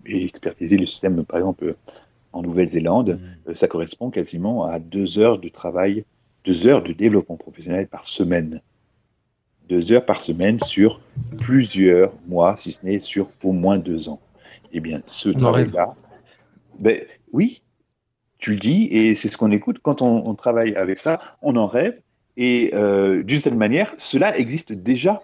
[0.05, 1.77] j'ai expertisé le système, par exemple,
[2.33, 3.55] en Nouvelle-Zélande, mmh.
[3.55, 6.05] ça correspond quasiment à deux heures de travail
[6.45, 8.61] deux heures de développement professionnel par semaine.
[9.69, 11.01] Deux heures par semaine sur
[11.39, 14.21] plusieurs mois, si ce n'est sur au moins deux ans.
[14.73, 15.95] Eh bien, ce travail-là,
[16.79, 17.01] ben,
[17.33, 17.63] oui,
[18.39, 19.79] tu le dis, et c'est ce qu'on écoute.
[19.83, 21.99] Quand on, on, travaille avec ça, on en rêve.
[22.37, 25.23] Et euh, d'une certaine manière, cela existe déjà.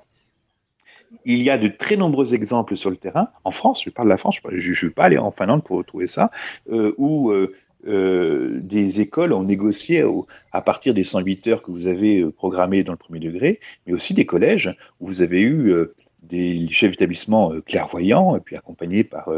[1.25, 3.29] Il y a de très nombreux exemples sur le terrain.
[3.45, 5.79] En France, je parle de la France, je ne vais pas aller en Finlande pour
[5.79, 6.31] retrouver ça,
[6.71, 7.55] euh, où euh,
[7.87, 12.33] euh, des écoles ont négocié au, à partir des 108 heures que vous avez euh,
[12.33, 16.68] programmées dans le premier degré, mais aussi des collèges où vous avez eu euh, des
[16.70, 19.31] chefs d'établissement clairvoyants, et puis accompagnés par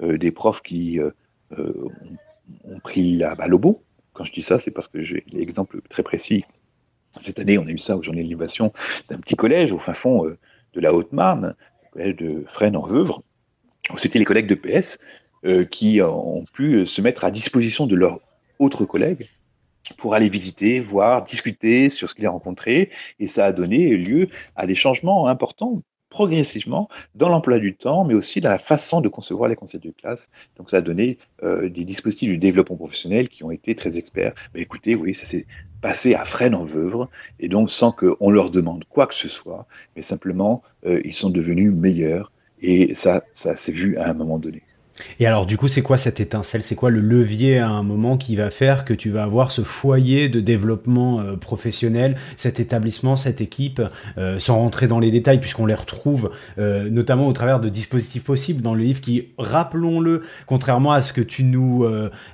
[0.00, 1.00] des profs qui
[1.50, 3.82] ont pris la balle au.
[4.12, 6.44] Quand je dis ça, c'est parce que j'ai l'exemple très précis
[7.20, 8.72] Cette année, on a eu ça aux Journées de l'innovation
[9.10, 13.24] d'un petit collège au fin fond de la Haute-Marne, le collège de Fresnes en Veuvre,
[13.92, 14.98] où c'était les collègues de PS
[15.70, 18.20] qui ont pu se mettre à disposition de leurs
[18.58, 19.28] autres collègues
[19.96, 22.90] pour aller visiter, voir, discuter sur ce qu'il a rencontré.
[23.20, 28.14] Et ça a donné lieu à des changements importants progressivement dans l'emploi du temps, mais
[28.14, 30.30] aussi dans la façon de concevoir les conseils de classe.
[30.56, 34.32] Donc ça a donné euh, des dispositifs du développement professionnel qui ont été très experts.
[34.54, 35.46] Mais écoutez, oui, ça s'est
[35.82, 39.66] passé à Fresnes en Veuvre, et donc sans qu'on leur demande quoi que ce soit,
[39.96, 44.38] mais simplement euh, ils sont devenus meilleurs, et ça, ça s'est vu à un moment
[44.38, 44.62] donné.
[45.20, 46.62] Et alors, du coup, c'est quoi cette étincelle?
[46.62, 49.62] C'est quoi le levier à un moment qui va faire que tu vas avoir ce
[49.62, 53.82] foyer de développement euh, professionnel, cet établissement, cette équipe,
[54.16, 58.24] euh, sans rentrer dans les détails, puisqu'on les retrouve euh, notamment au travers de dispositifs
[58.24, 61.86] possibles dans le livre qui, rappelons-le, contrairement à ce que tu nous,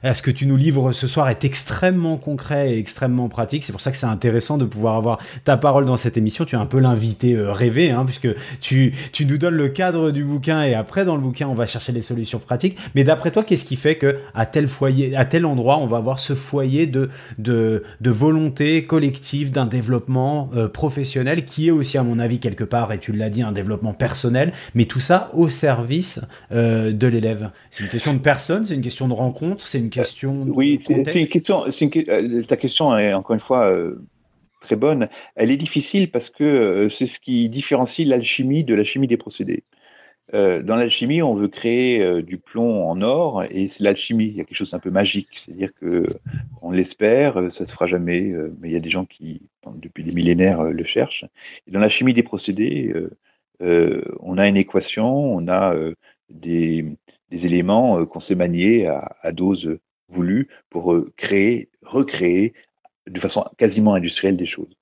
[0.03, 3.65] à ce que tu nous livres ce soir, est extrêmement concret et extrêmement pratique.
[3.65, 6.45] C'est pour ça que c'est intéressant de pouvoir avoir ta parole dans cette émission.
[6.45, 8.29] Tu es un peu l'invité rêvé, hein, puisque
[8.61, 11.67] tu, tu nous donnes le cadre du bouquin et après, dans le bouquin, on va
[11.67, 12.54] chercher les solutions pratiques
[12.95, 15.99] mais d'après toi, qu'est-ce qui fait que à tel foyer, à tel endroit, on va
[15.99, 22.03] avoir ce foyer de de, volonté collective d'un développement euh, professionnel qui est aussi, à
[22.03, 25.49] mon avis, quelque part, et tu l'as dit, un développement personnel, mais tout ça au
[25.49, 26.21] service
[26.53, 27.51] euh, de l'élève?
[27.71, 30.45] C'est une question de personne, c'est une question de rencontre, c'est une question.
[30.45, 31.65] De oui, c'est une question.
[31.67, 33.75] Euh, ta question est encore une fois
[34.61, 35.09] très bonne.
[35.37, 39.65] Elle est difficile parce que c'est ce qui différencie l'alchimie de la chimie des procédés.
[40.35, 44.26] Euh, dans l'alchimie, on veut créer euh, du plomb en or, et c'est l'alchimie.
[44.26, 46.07] Il y a quelque chose d'un peu magique, c'est-à-dire que
[46.61, 49.43] on l'espère, euh, ça se fera jamais, mais il y a des gens qui,
[49.76, 51.24] depuis des millénaires, le cherchent.
[51.68, 52.93] Dans la chimie des procédés,
[53.61, 55.74] on a une équation, on a
[56.30, 56.97] des,
[57.30, 59.78] éléments qu'on sait manier à, à, dose
[60.09, 62.55] voulue pour créer, recréer
[63.09, 64.76] de façon quasiment industrielle des choses.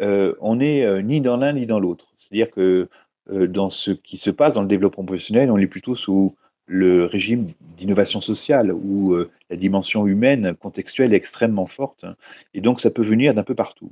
[0.00, 2.12] on n'est ni dans l'un ni dans l'autre.
[2.16, 2.88] C'est-à-dire que
[3.28, 6.34] dans ce qui se passe dans le développement professionnel, on est plutôt sous
[6.68, 7.48] le régime
[7.78, 12.04] d'innovation sociale où euh, la dimension humaine contextuelle est extrêmement forte
[12.52, 13.90] et donc ça peut venir d'un peu partout.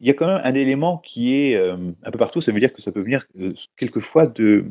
[0.00, 2.60] Il y a quand même un élément qui est euh, un peu partout, ça veut
[2.60, 3.26] dire que ça peut venir
[3.76, 4.64] quelquefois de,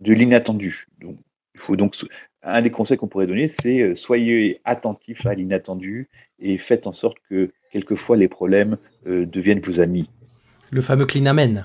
[0.00, 0.86] de l'inattendu.
[1.00, 1.16] Donc,
[1.54, 1.96] il faut donc
[2.42, 6.08] un des conseils qu'on pourrait donner, c'est soyez attentifs à l'inattendu
[6.38, 10.08] et faites en sorte que quelquefois les problèmes deviennent vos amis.
[10.70, 11.64] Le fameux clinamen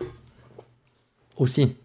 [1.37, 1.75] aussi.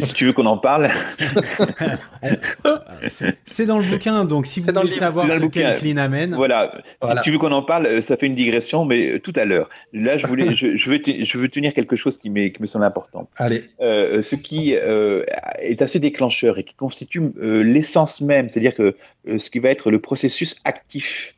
[0.00, 0.88] si, tu veux, qu'on en parle.
[3.08, 6.34] c'est dans le bouquin, donc si vous voulez savoir ce qu'est Clean Amen.
[6.34, 6.82] Voilà.
[7.02, 9.68] si tu veux qu'on en parle, ça fait une digression, mais tout à l'heure.
[9.92, 13.28] Là, je, voulais, je, veux je veux tenir quelque chose qui, qui me semble important.
[13.36, 13.64] Allez.
[13.80, 15.24] Euh, ce qui euh,
[15.58, 18.96] est assez déclencheur et qui constitue euh, l'essence même, c'est-à-dire que
[19.38, 21.34] ce qui va être le processus actif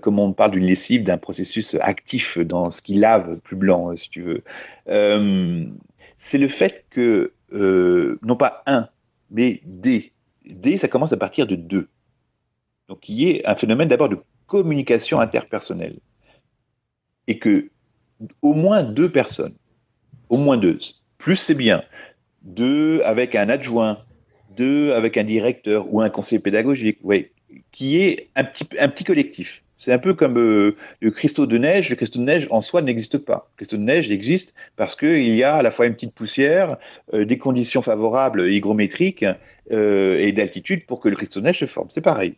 [0.00, 4.08] comme on parle d'une lessive, d'un processus actif dans ce qui lave plus blanc, si
[4.08, 4.44] tu veux
[6.22, 8.88] c'est le fait que, euh, non pas un,
[9.30, 10.12] mais des.
[10.44, 11.88] Des, ça commence à partir de deux.
[12.88, 15.98] Donc il y ait un phénomène d'abord de communication interpersonnelle.
[17.26, 17.70] Et que
[18.40, 19.56] au moins deux personnes,
[20.28, 20.78] au moins deux,
[21.18, 21.82] plus c'est bien,
[22.42, 23.98] deux avec un adjoint,
[24.56, 27.32] deux avec un directeur ou un conseiller pédagogique, ouais,
[27.72, 29.61] qui est un petit, un petit collectif.
[29.82, 31.90] C'est un peu comme euh, le cristaux de neige.
[31.90, 33.50] Le cristaux de neige en soi n'existe pas.
[33.54, 36.76] Le cristaux de neige existe parce qu'il y a à la fois une petite poussière,
[37.14, 39.24] euh, des conditions favorables hygrométriques
[39.72, 41.88] euh, et d'altitude pour que le cristaux de neige se forme.
[41.90, 42.36] C'est pareil.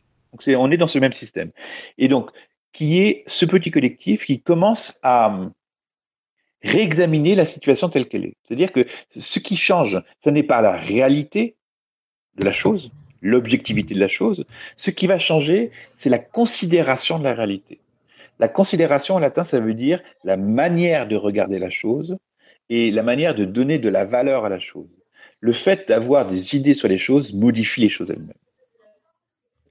[0.56, 1.50] On est dans ce même système.
[1.98, 2.30] Et donc,
[2.72, 5.38] qui est ce petit collectif qui commence à
[6.62, 8.36] réexaminer la situation telle qu'elle est.
[8.44, 11.56] C'est-à-dire que ce qui change, ce n'est pas la réalité
[12.36, 12.90] de la chose,
[13.24, 14.44] l'objectivité de la chose.
[14.76, 17.80] Ce qui va changer, c'est la considération de la réalité.
[18.38, 22.16] La considération en latin, ça veut dire la manière de regarder la chose
[22.68, 24.88] et la manière de donner de la valeur à la chose.
[25.40, 28.32] Le fait d'avoir des idées sur les choses modifie les choses elles-mêmes.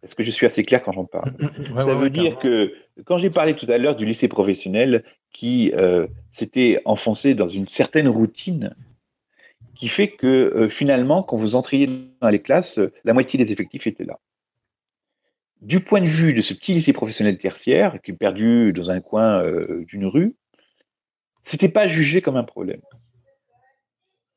[0.01, 1.33] Est-ce que je suis assez clair quand j'en parle?
[1.39, 2.73] Mm, mm, Ça veut dire que
[3.05, 7.67] quand j'ai parlé tout à l'heure du lycée professionnel qui euh, s'était enfoncé dans une
[7.67, 8.75] certaine routine,
[9.75, 11.89] qui fait que euh, finalement, quand vous entriez
[12.21, 14.19] dans les classes, la moitié des effectifs étaient là.
[15.61, 18.99] Du point de vue de ce petit lycée professionnel tertiaire, qui est perdu dans un
[18.99, 20.35] coin euh, d'une rue,
[21.43, 22.81] c'était pas jugé comme un problème.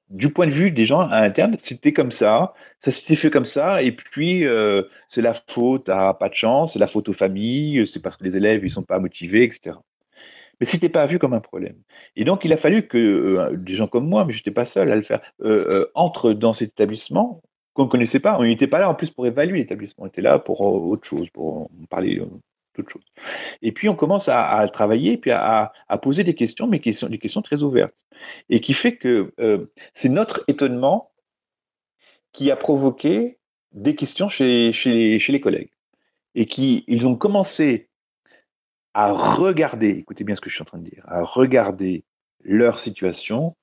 [0.09, 3.45] Du point de vue des gens à l'interne, c'était comme ça, ça s'était fait comme
[3.45, 7.13] ça, et puis euh, c'est la faute à pas de chance, c'est la faute aux
[7.13, 9.77] familles, c'est parce que les élèves ils sont pas motivés, etc
[10.61, 11.77] mais ce n'était pas vu comme un problème.
[12.17, 14.65] Et donc, il a fallu que euh, des gens comme moi, mais je n'étais pas
[14.65, 17.43] seul à le faire, euh, euh, entrent dans cet établissement
[17.75, 18.39] qu'on ne connaissait pas.
[18.39, 21.29] On n'était pas là en plus pour évaluer l'établissement, on était là pour autre chose,
[21.31, 22.23] pour parler
[22.75, 23.05] d'autres choses.
[23.63, 27.19] Et puis on commence à, travailler, puis à, poser des questions, mais qui sont des
[27.19, 28.07] questions très ouvertes.
[28.49, 31.11] Et qui fait que euh, c'est notre étonnement
[32.33, 33.39] qui a provoqué
[33.73, 35.71] des questions chez les collègues.
[36.35, 37.86] Et qui, ils ont commencé
[38.97, 42.03] à regarder, écoutez bien ce que je suis en train de dire, à regarder
[42.43, 43.55] leur situation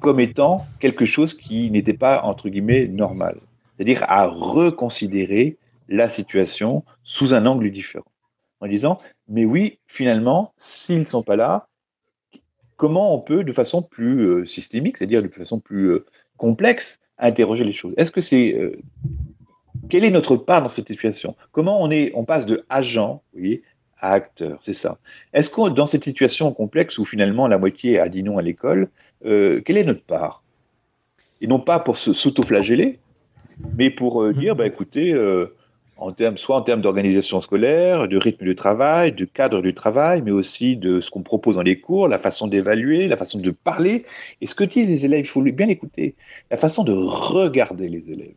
[0.00, 3.40] comme étant quelque chose qui n'était pas, entre guillemets, normal.
[3.74, 5.56] C'est-à-dire à reconsidérer
[5.88, 8.12] la situation sous un angle différent.
[8.60, 11.68] En disant, mais oui, finalement, s'ils ne sont pas là,
[12.76, 16.04] comment on peut, de façon plus euh, systémique, c'est-à-dire de façon plus euh,
[16.36, 17.94] complexe, interroger les choses?
[17.96, 18.52] Est-ce que c'est.
[18.52, 18.78] Euh,
[19.88, 21.36] quelle est notre part dans cette situation?
[21.52, 23.62] Comment on, est, on passe de agent vous voyez,
[24.00, 24.98] à acteur C'est ça.
[25.32, 28.88] Est-ce que dans cette situation complexe où finalement la moitié a dit non à l'école,
[29.22, 30.42] quelle est notre part?
[31.40, 32.98] Et non pas pour s'auto-flageller,
[33.76, 35.54] mais pour euh, dire, bah, écoutez, euh,
[35.96, 40.22] en termes, soit en termes d'organisation scolaire, de rythme de travail, de cadre du travail,
[40.22, 43.50] mais aussi de ce qu'on propose dans les cours, la façon d'évaluer, la façon de
[43.50, 44.04] parler.
[44.40, 46.14] Et ce que disent les élèves, il faut bien écouter,
[46.50, 48.34] la façon de regarder les élèves?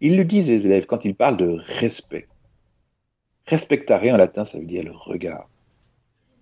[0.00, 2.26] Ils le disent, les élèves, quand ils parlent de respect.
[3.50, 5.48] Respectare en latin, ça veut dire le regard.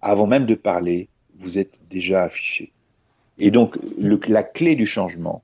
[0.02, 2.70] Avant même de parler, vous êtes déjà affiché.
[3.38, 5.42] Et donc, la clé du changement,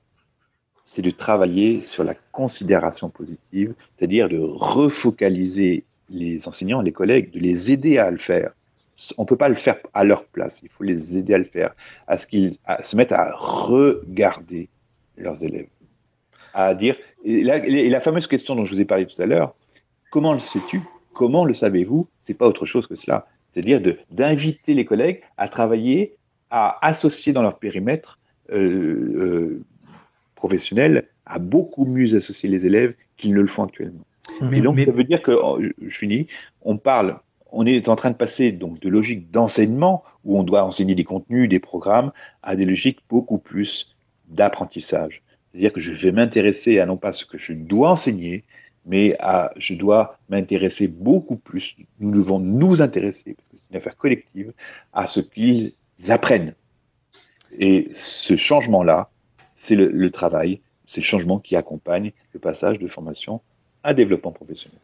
[0.83, 7.39] c'est de travailler sur la considération positive, c'est-à-dire de refocaliser les enseignants, les collègues, de
[7.39, 8.51] les aider à le faire.
[9.17, 11.45] On ne peut pas le faire à leur place, il faut les aider à le
[11.45, 11.75] faire,
[12.07, 14.69] à ce qu'ils se mettent à regarder
[15.17, 15.67] leurs élèves.
[16.53, 19.55] À dire, et la, fameuse question dont je vous ai parlé tout à l'heure,
[20.11, 20.81] comment le sais-tu?
[21.15, 22.07] Comment le savez-vous?
[22.21, 23.25] C'est pas autre chose que cela.
[23.53, 26.17] C'est-à-dire d'inviter les collègues à travailler,
[26.51, 28.19] à associer dans leur périmètre
[28.51, 29.63] euh, euh,
[30.35, 34.05] professionnel à beaucoup mieux associer les élèves qu'ils ne le font actuellement.
[34.41, 35.31] Mais, donc, ça veut dire que,
[35.81, 36.27] je finis,
[36.63, 37.17] on parle,
[37.51, 41.05] on est en train de passer donc de logique d'enseignement, où on doit enseigner des
[41.05, 42.11] contenus, des programmes,
[42.43, 43.95] à des logiques beaucoup plus
[44.27, 45.21] d'apprentissage.
[45.51, 48.43] C'est-à-dire que je vais m'intéresser à non pas ce que je dois enseigner,
[48.85, 53.77] mais à, je dois m'intéresser beaucoup plus, nous devons nous intéresser, parce que c'est une
[53.77, 54.53] affaire collective,
[54.93, 55.73] à ce qu'ils
[56.09, 56.53] apprennent.
[57.57, 59.09] Et ce changement-là,
[59.55, 63.41] c'est le, travail, c'est le changement qui accompagne le passage de formation
[63.85, 64.79] à développement professionnel.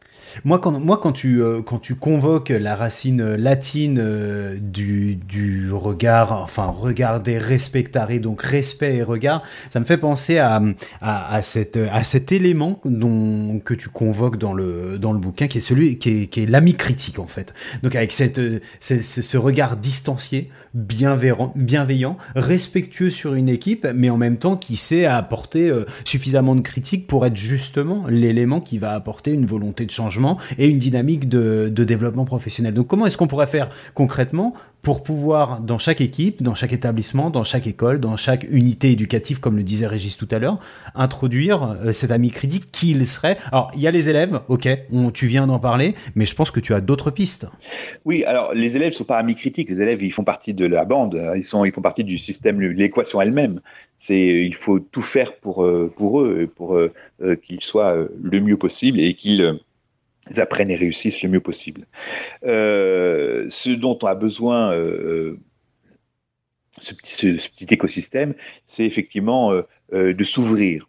[0.45, 5.71] Moi, quand, moi, quand, tu, euh, quand tu convoques la racine latine euh, du, du,
[5.71, 9.41] regard, enfin, regarder, respectare, donc respect et regard,
[9.71, 10.61] ça me fait penser à,
[11.01, 15.57] à, cette, à cet élément dont, que tu convoques dans le, dans le bouquin, qui
[15.57, 17.53] est celui qui est, qui est l'ami critique, en fait.
[17.81, 18.39] Donc, avec cette,
[18.79, 24.75] ce, ce regard distancié, bienveillant, bienveillant, respectueux sur une équipe, mais en même temps qui
[24.75, 29.85] sait apporter euh, suffisamment de critiques pour être justement l'élément qui va apporter une volonté
[29.85, 32.73] de changement et une dynamique de, de développement professionnel.
[32.73, 37.29] Donc comment est-ce qu'on pourrait faire concrètement pour pouvoir, dans chaque équipe, dans chaque établissement,
[37.29, 40.55] dans chaque école, dans chaque unité éducative, comme le disait Régis tout à l'heure,
[40.95, 43.37] introduire euh, cet ami critique qui il serait.
[43.51, 46.49] Alors, il y a les élèves, ok, on, tu viens d'en parler, mais je pense
[46.49, 47.47] que tu as d'autres pistes.
[48.05, 50.65] Oui, alors les élèves ne sont pas amis critiques, les élèves, ils font partie de
[50.65, 53.61] la bande, ils, sont, ils font partie du système, l'équation elle-même.
[53.97, 56.91] C'est, il faut tout faire pour, euh, pour eux, pour euh,
[57.43, 59.59] qu'ils soient le mieux possible et qu'ils
[60.39, 61.85] apprennent et réussissent le mieux possible.
[62.45, 65.37] Euh, ce dont on a besoin, euh,
[66.77, 68.33] ce, petit, écosystème,
[68.65, 70.87] c'est effectivement euh, de s'ouvrir.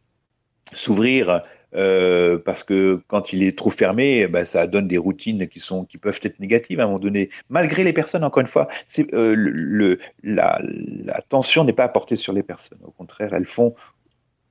[0.72, 5.58] S'ouvrir parce que quand il est trop fermé, ben, ça donne des routines qui,
[5.98, 7.30] peuvent être négatives à un moment donné.
[7.48, 8.68] Malgré les personnes, encore une fois,
[8.98, 10.60] le, la,
[11.30, 12.78] tension n'est pas apportée sur les personnes.
[12.84, 13.74] Au contraire, elles font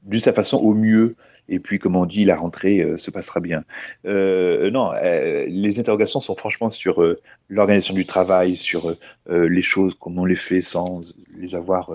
[0.02, 1.16] d'une certaine façon au mieux
[1.52, 3.66] et puis, comme on dit, la rentrée euh, se passera bien.
[4.06, 7.04] Euh, non, euh, les interrogations sont franchement sur
[7.50, 8.96] l'organisation du travail, sur
[9.30, 11.02] les choses, comme on les fait sans
[11.38, 11.92] les avoir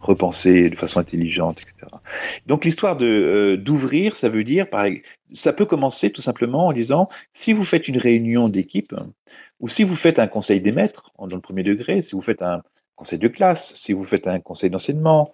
[0.00, 1.86] repensées de façon intelligente, etc.
[2.46, 4.66] Donc, l'histoire de d'ouvrir, ça veut dire,
[5.32, 8.94] ça peut commencer tout simplement en disant, si vous faites une réunion d'équipe,
[9.60, 12.42] ou si vous faites un conseil des maîtres dans le premier degré, si vous faites
[12.42, 12.62] un
[12.96, 15.32] conseil de classe, si vous faites un conseil d'enseignement,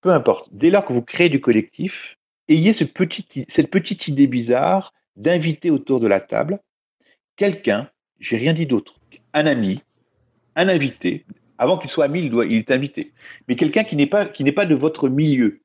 [0.00, 0.48] peu importe.
[0.52, 2.15] Dès lors que vous créez du collectif,
[2.48, 6.60] ayez ce petit, cette petite idée bizarre d'inviter autour de la table
[7.36, 8.98] quelqu'un, j'ai rien dit d'autre,
[9.34, 9.82] un ami,
[10.56, 11.24] un invité,
[11.58, 13.12] avant qu'il soit ami, il, doit, il est invité,
[13.46, 15.60] mais quelqu'un qui n'est pas, qui n'est pas de votre milieu,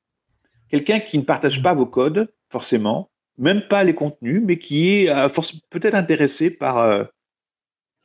[0.68, 5.08] quelqu'un qui ne partage pas vos codes, forcément, même pas les contenus, mais qui est
[5.08, 5.28] euh,
[5.70, 7.04] peut-être intéressé par euh,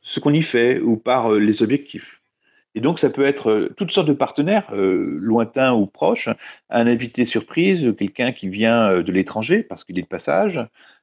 [0.00, 2.22] ce qu'on y fait ou par euh, les objectifs.
[2.74, 6.28] Et donc, ça peut être euh, toutes sortes de partenaires, euh, lointains ou proches,
[6.70, 10.60] un invité surprise, quelqu'un qui vient euh, de l'étranger parce qu'il est de passage.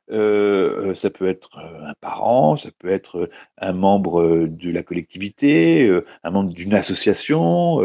[0.08, 5.90] Ça peut être un parent, ça peut être un membre de la collectivité,
[6.24, 7.82] un membre d'une association,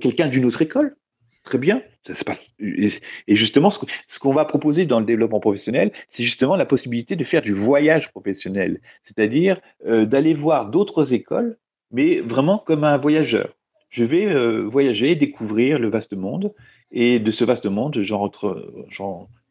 [0.00, 0.96] quelqu'un d'une autre école.
[1.44, 2.52] Très bien, ça se passe.
[2.58, 7.24] Et justement, ce qu'on va proposer dans le développement professionnel, c'est justement la possibilité de
[7.24, 11.58] faire du voyage professionnel, c'est-à-dire d'aller voir d'autres écoles
[11.90, 13.54] mais vraiment comme un voyageur.
[13.90, 16.54] Je vais euh, voyager, découvrir le vaste monde,
[16.90, 18.30] et de ce vaste monde, j'en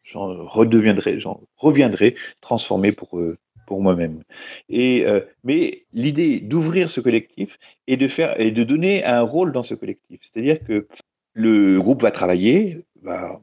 [0.04, 3.36] redeviendrai, j'en reviendrai transformé pour, euh,
[3.66, 4.22] pour moi-même.
[4.68, 9.52] Et euh, mais l'idée d'ouvrir ce collectif et de faire et de donner un rôle
[9.52, 10.86] dans ce collectif, c'est-à-dire que
[11.34, 13.40] le groupe va travailler, va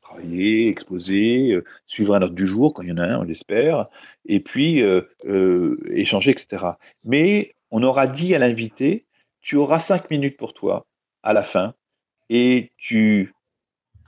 [0.00, 3.88] travailler, exposer, suivre un ordre du jour quand il y en a un, on l'espère,
[4.24, 4.82] et puis
[5.90, 6.64] échanger, etc.
[7.04, 9.06] Mais on aura dit à l'invité,
[9.40, 10.86] tu auras cinq minutes pour toi
[11.22, 11.74] à la fin
[12.30, 13.34] et tu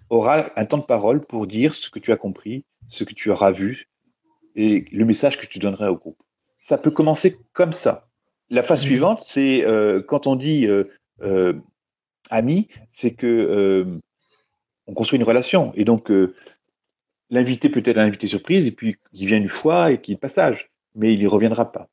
[0.08, 3.30] auras un temps de parole pour dire ce que tu as compris, ce que tu
[3.30, 3.88] auras vu
[4.56, 6.20] et le message que tu donnerais au groupe.
[6.61, 8.08] Ça peut commencer comme ça.
[8.50, 10.84] La phase suivante, c'est euh, quand on dit euh,
[11.22, 11.54] euh,
[12.30, 14.00] ami, c'est que
[14.86, 15.72] on construit une relation.
[15.76, 16.11] Et donc,
[17.30, 20.68] l'invité peut être un invité surprise, et puis il vient une fois et qu'il passage,
[20.96, 21.88] mais il n'y reviendra pas.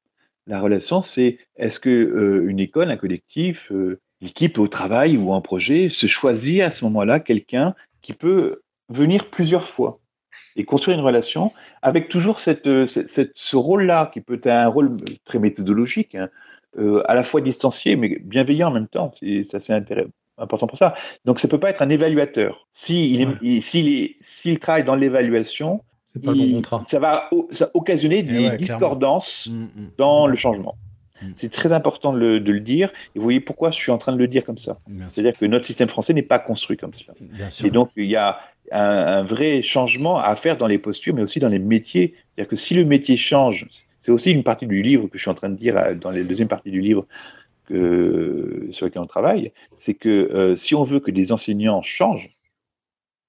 [0.47, 5.33] La relation, c'est est-ce que euh, une école, un collectif, euh, l'équipe au travail ou
[5.33, 9.99] un projet se choisit à ce moment-là quelqu'un qui peut venir plusieurs fois
[10.55, 14.95] et construire une relation avec toujours cette, euh, ce rôle-là qui peut être un rôle
[15.25, 16.29] très méthodologique, hein,
[17.05, 19.11] à la fois distancié mais bienveillant en même temps.
[19.19, 19.73] C'est assez
[20.37, 20.95] important pour ça.
[21.25, 22.67] Donc ça peut pas être un évaluateur.
[22.71, 23.37] S'il
[24.21, 25.81] s'il travaille dans l'évaluation,
[26.87, 27.29] ça va
[27.73, 29.89] occasionner des discordances mm, mm.
[29.97, 30.75] dans le changement.
[31.21, 31.25] Mm.
[31.35, 32.89] C'est très important de le, dire.
[33.15, 34.79] Et vous voyez pourquoi je suis en train de le dire comme ça.
[35.09, 37.13] C'est-à-dire que notre système français n'est pas construit comme ça.
[37.65, 38.39] Et donc, il y a
[38.71, 42.15] un, vrai changement à faire dans les postures, mais aussi dans les métiers.
[42.35, 43.65] C'est-à-dire que si le métier change,
[43.99, 46.23] c'est aussi une partie du livre que je suis en train de dire dans la
[46.23, 47.05] deuxième partie du livre
[47.67, 52.36] que, sur lequel on travaille, c'est que euh, si on veut que des enseignants changent,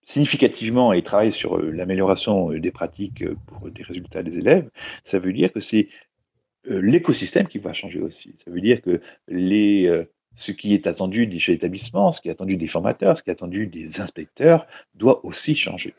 [0.08, 4.70] significativement et travailler sur euh, l'amélioration euh, des pratiques euh, pour des résultats des élèves,
[5.04, 5.88] ça veut dire que c'est
[6.64, 8.34] l'écosystème qui va changer aussi.
[8.44, 10.04] Ça veut dire que les,
[10.34, 13.30] ce qui est attendu des chefs d'établissement, ce qui est attendu des formateurs, ce qui
[13.30, 15.94] est attendu des inspecteurs doit aussi changer.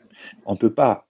[0.46, 1.08] On ne peut pas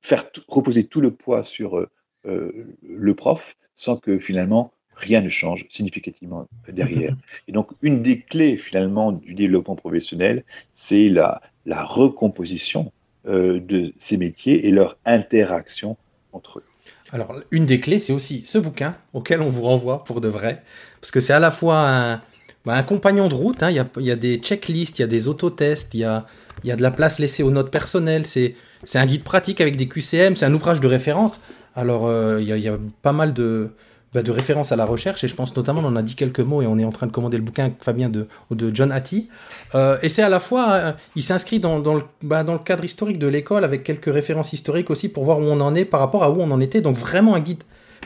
[0.00, 1.86] faire reposer tout le poids sur
[2.24, 7.14] le prof sans que finalement rien ne change significativement derrière.
[7.48, 10.42] Et donc, une des clés finalement du développement professionnel,
[10.72, 12.92] c'est la, la recomposition
[13.28, 15.96] euh, de ces métiers et leur interaction
[16.32, 16.64] entre eux.
[17.12, 20.62] Alors, une des clés, c'est aussi ce bouquin auquel on vous renvoie pour de vrai,
[21.00, 22.20] parce que c'est à la fois un,
[22.64, 23.70] bah, compagnon de route, hein.
[23.70, 26.26] il y, a, des checklists, il y a des autotests, il y a,
[26.64, 28.54] y a de la place laissée aux notes personnelles, c'est
[28.94, 31.40] un guide pratique avec des QCM, c'est un ouvrage de référence.
[31.76, 33.70] Alors, euh, il y, a pas mal de,
[34.14, 36.40] bah, de référence à la recherche, et je pense notamment, on en a dit quelques
[36.40, 39.28] mots, et on est en train de commander le bouquin, Fabien, de, de John Hattie.
[39.74, 42.60] Euh, et c'est à la fois, euh, il s'inscrit dans, dans, le, bah, dans le
[42.60, 45.84] cadre historique de l'école, avec quelques références historiques aussi, pour voir où on en est
[45.84, 46.80] par rapport à où on en était.
[46.80, 47.62] Donc vraiment un guide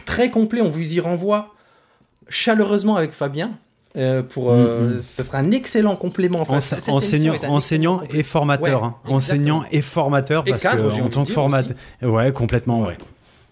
[0.07, 1.55] très complet, on vous y renvoie
[2.28, 3.53] chaleureusement avec Fabien.
[3.96, 5.03] Euh, pour, mm, mm.
[5.03, 6.40] ce sera un excellent complément.
[6.40, 8.96] Enfin, enseignant, enseignant et formateur, hein.
[9.09, 12.96] enseignant et formateur, parce que en tant que formateur, ouais, complètement, ouais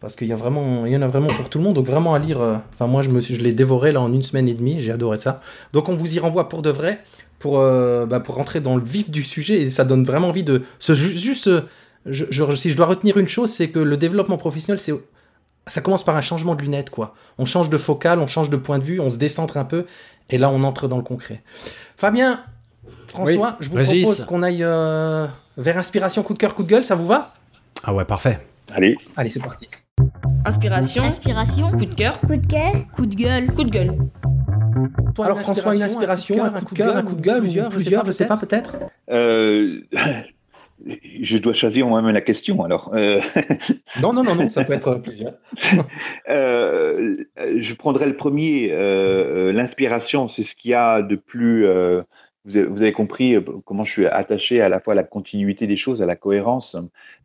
[0.01, 1.87] parce qu'il y a vraiment, il y en a vraiment pour tout le monde, donc
[1.87, 2.41] vraiment à lire.
[2.41, 4.93] Euh, enfin, moi, je me je l'ai dévoré là en une semaine et demie, j'ai
[4.93, 5.41] adoré ça.
[5.73, 7.01] Donc, on vous y renvoie pour de vrai,
[7.39, 10.45] pour, euh, bah, pour rentrer dans le vif du sujet, et ça donne vraiment envie
[10.45, 11.51] de se juste.
[12.07, 12.25] Je,
[12.55, 14.95] si je dois retenir une chose, c'est que le développement professionnel, c'est
[15.67, 17.15] ça commence par un changement de lunettes, quoi.
[17.37, 19.85] On change de focale, on change de point de vue, on se décentre un peu,
[20.31, 21.43] et là, on entre dans le concret.
[21.97, 22.41] Fabien,
[23.07, 25.27] François, je vous propose qu'on aille euh,
[25.59, 27.27] vers inspiration, coup de cœur, coup de gueule, ça vous va?
[27.85, 28.41] Ah ouais, parfait.
[28.73, 28.97] Allez.
[29.17, 29.69] Allez, c'est parti.
[30.45, 31.03] Inspiration.
[31.03, 31.71] Inspiration.
[31.73, 32.21] Coup de cœur.
[32.21, 32.73] Coup de cœur.
[32.93, 33.47] Coup de gueule.
[33.55, 33.99] Coup de gueule.
[35.19, 38.11] Alors François, une inspiration, un coup de cœur, un coup de gueule, plusieurs, plusieurs, je
[38.13, 38.77] sais pas peut-être.
[39.11, 39.81] Euh,
[41.21, 42.93] je dois choisir moi-même la question alors.
[42.95, 43.21] Euh,
[44.01, 45.35] non, non, non, non, ça peut être plusieurs.
[46.29, 47.17] Euh,
[47.57, 48.71] je prendrai le premier.
[49.53, 51.67] L'inspiration, c'est ce qu'il y a de plus.
[52.45, 56.01] Vous avez, compris comment je suis attaché à la fois à la continuité des choses,
[56.01, 56.77] à la cohérence,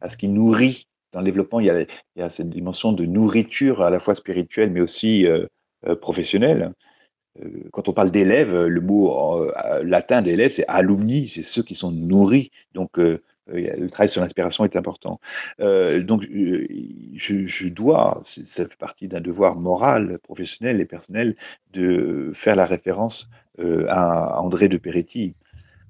[0.01, 3.89] à ce qui nourrit dans le développement, il y, a, cette dimension de nourriture à
[3.89, 5.45] la fois spirituelle, mais aussi euh,
[5.87, 6.73] euh, professionnelle.
[7.41, 9.47] Euh, quand on parle d'élèves, le mot
[9.83, 12.51] latin d'élève, c'est alumni, c'est ceux qui sont nourris.
[12.73, 15.19] Donc, le travail sur l'inspiration est important.
[15.59, 21.35] Donc, je, dois, ça fait partie d'un devoir moral, professionnel et personnel,
[21.73, 23.29] de faire la référence
[23.87, 25.35] à André de Peretti.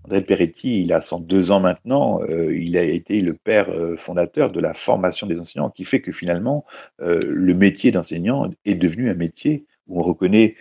[0.06, 4.74] André Peretti, il a 102 ans maintenant, il a été le père fondateur de la
[4.74, 6.66] formation des enseignants, qui fait que finalement,
[6.99, 10.56] le métier d'enseignant est devenu un métier où on reconnaît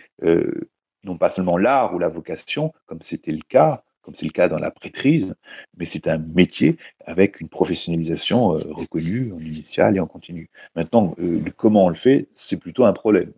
[1.03, 4.49] non pas seulement l'art ou la vocation, comme c'était le cas, comme c'est le cas
[4.49, 5.33] dans la prêtrise,
[5.77, 10.49] mais c'est un métier avec une professionnalisation euh, reconnue en initial et en continu.
[10.75, 13.31] Maintenant, euh, comment on le fait, c'est plutôt un problème.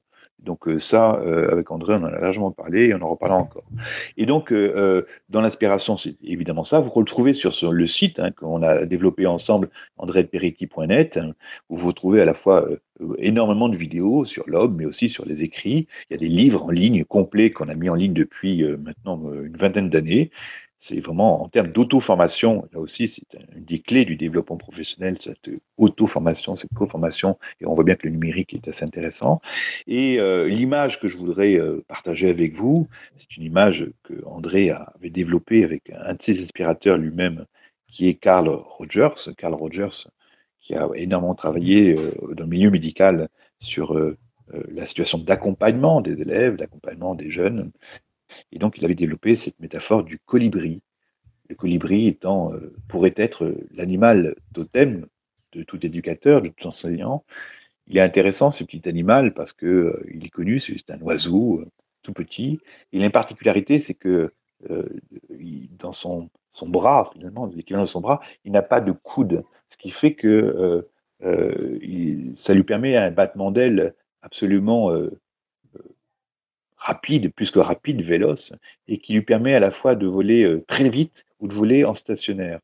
[0.45, 3.39] Donc euh, ça, euh, avec André, on en a largement parlé et on en reparlera
[3.39, 3.63] encore.
[4.15, 6.79] Et donc, euh, dans l'inspiration, c'est évidemment ça.
[6.79, 11.33] Vous retrouvez sur, sur le site hein, qu'on a développé ensemble, andrédeperetti.net, hein,
[11.69, 12.67] où vous retrouvez à la fois
[13.17, 15.87] énormément de vidéos sur l'homme, mais aussi sur les écrits.
[16.09, 19.21] Il y a des livres en ligne complets qu'on a mis en ligne depuis maintenant
[19.33, 20.31] une vingtaine d'années
[20.77, 23.23] c'est vraiment en termes d'auto-formation, là aussi, c'est
[23.55, 28.07] une des clés du développement professionnel, cette auto-formation, cette co-formation, et on voit bien que
[28.07, 29.41] le numérique est assez intéressant.
[29.87, 34.69] Et euh, l'image que je voudrais euh, partager avec vous, c'est une image que André
[34.69, 37.45] avait développée avec un de ses inspirateurs lui-même,
[37.87, 39.33] qui est Carl Rogers.
[39.37, 40.07] Carl Rogers,
[40.59, 43.97] qui a énormément travaillé euh, dans le milieu médical sur
[44.69, 47.71] la situation d'accompagnement des élèves, d'accompagnement des jeunes,
[48.51, 50.81] et donc, il avait développé cette métaphore du colibri.
[51.49, 55.05] Le colibri étant, euh, pourrait être l'animal totem
[55.51, 57.23] de tout éducateur, de tout enseignant.
[57.87, 61.71] Il est intéressant, ce petit animal, parce qu'il euh, est connu, c'est un oiseau euh,
[62.01, 62.59] tout petit.
[62.93, 64.31] Et la particularité, c'est que
[65.77, 69.77] dans son, son bras, finalement, l'équivalent de son bras, il n'a pas de coude, ce
[69.77, 70.87] qui fait que
[72.33, 74.91] ça lui permet un battement d'aile absolument
[76.85, 78.53] rapide, plus que rapide, véloce,
[78.87, 81.83] et qui lui permet à la fois de voler euh, très vite ou de voler
[81.83, 82.59] en stationnaire.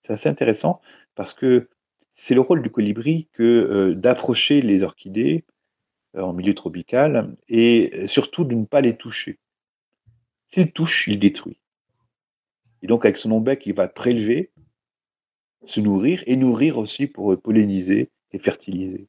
[0.00, 0.80] C'est assez intéressant
[1.14, 1.68] parce que
[2.14, 5.44] c'est le rôle du colibri que euh, d'approcher les orchidées
[6.16, 9.38] euh, en milieu tropical et surtout de ne pas les toucher.
[10.46, 11.60] S'il touche, il détruit.
[12.80, 14.50] Et donc avec son bec, il va prélever,
[15.66, 19.08] se nourrir et nourrir aussi pour polliniser et fertiliser.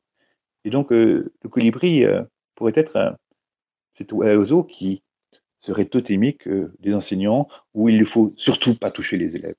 [0.66, 2.04] Et donc le colibri
[2.56, 3.16] pourrait être un,
[3.94, 5.02] cet oiseau qui
[5.60, 9.56] serait totémique euh, des enseignants, où il ne faut surtout pas toucher les élèves,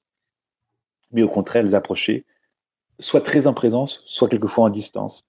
[1.13, 2.25] mais au contraire les approcher,
[2.99, 5.25] soit très en présence, soit quelquefois en distance.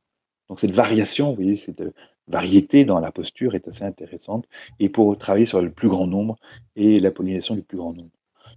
[0.50, 1.84] Donc cette variation, vous voyez, cette
[2.28, 4.46] variété dans la posture est assez intéressante,
[4.80, 6.38] et pour travailler sur le plus grand nombre
[6.76, 8.12] et la pollinisation du plus grand nombre.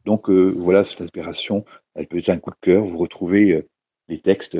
[0.04, 1.64] Donc euh, voilà, cette inspiration,
[1.94, 3.68] elle peut être un coup de cœur, vous retrouvez euh,
[4.08, 4.58] les textes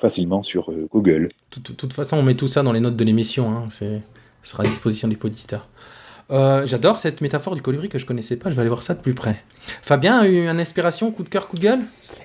[0.00, 1.28] facilement sur Google.
[1.52, 3.50] De toute, façon, on met tout ça dans les notes de l'émission.
[3.50, 4.02] Hein, c'est
[4.44, 5.68] sera à disposition des auditeurs.
[6.30, 8.94] Euh, j'adore cette métaphore du colibri que je connaissais pas, je vais aller voir ça
[8.94, 9.36] de plus près.
[9.82, 11.80] Fabien a eu une inspiration, coup de cœur, coup de gueule?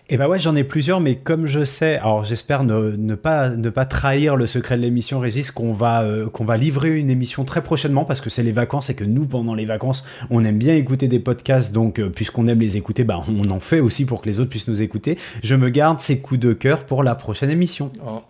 [0.10, 3.70] Eh ben ouais, j'en ai plusieurs, mais comme je sais, alors j'espère ne, pas, ne
[3.70, 7.44] pas trahir le secret de l'émission, Régis, qu'on va, euh, qu'on va livrer une émission
[7.44, 10.58] très prochainement parce que c'est les vacances et que nous, pendant les vacances, on aime
[10.58, 14.06] bien écouter des podcasts, donc euh, puisqu'on aime les écouter, bah, on en fait aussi
[14.06, 15.18] pour que les autres puissent nous écouter.
[15.44, 17.92] Je me garde ces coups de cœur pour la prochaine émission.
[18.06, 18.22] Oh.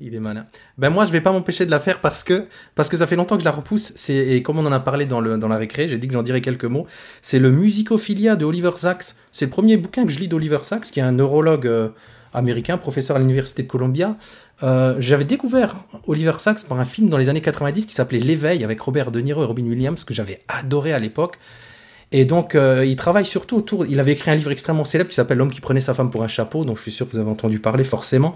[0.00, 0.46] Il est malin.
[0.76, 3.16] Ben moi, je vais pas m'empêcher de la faire parce que parce que ça fait
[3.16, 3.92] longtemps que je la repousse.
[3.96, 6.14] C'est et comme on en a parlé dans le dans la récré, j'ai dit que
[6.14, 6.86] j'en dirais quelques mots.
[7.22, 9.14] C'est le Musicophilia de Oliver Sacks.
[9.32, 11.88] C'est le premier bouquin que je lis d'Oliver Sacks, qui est un neurologue euh,
[12.32, 14.16] américain, professeur à l'université de Columbia.
[14.62, 15.76] Euh, j'avais découvert
[16.06, 19.20] Oliver Sacks par un film dans les années 90 qui s'appelait L'éveil avec Robert De
[19.20, 21.38] Niro et Robin Williams que j'avais adoré à l'époque.
[22.10, 23.84] Et donc, euh, il travaille surtout autour.
[23.86, 26.22] Il avait écrit un livre extrêmement célèbre qui s'appelle L'homme qui prenait sa femme pour
[26.22, 28.34] un chapeau, donc je suis sûr que vous avez entendu parler forcément.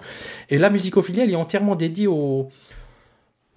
[0.51, 2.51] Et la musicophilie, elle est entièrement dédiée aux,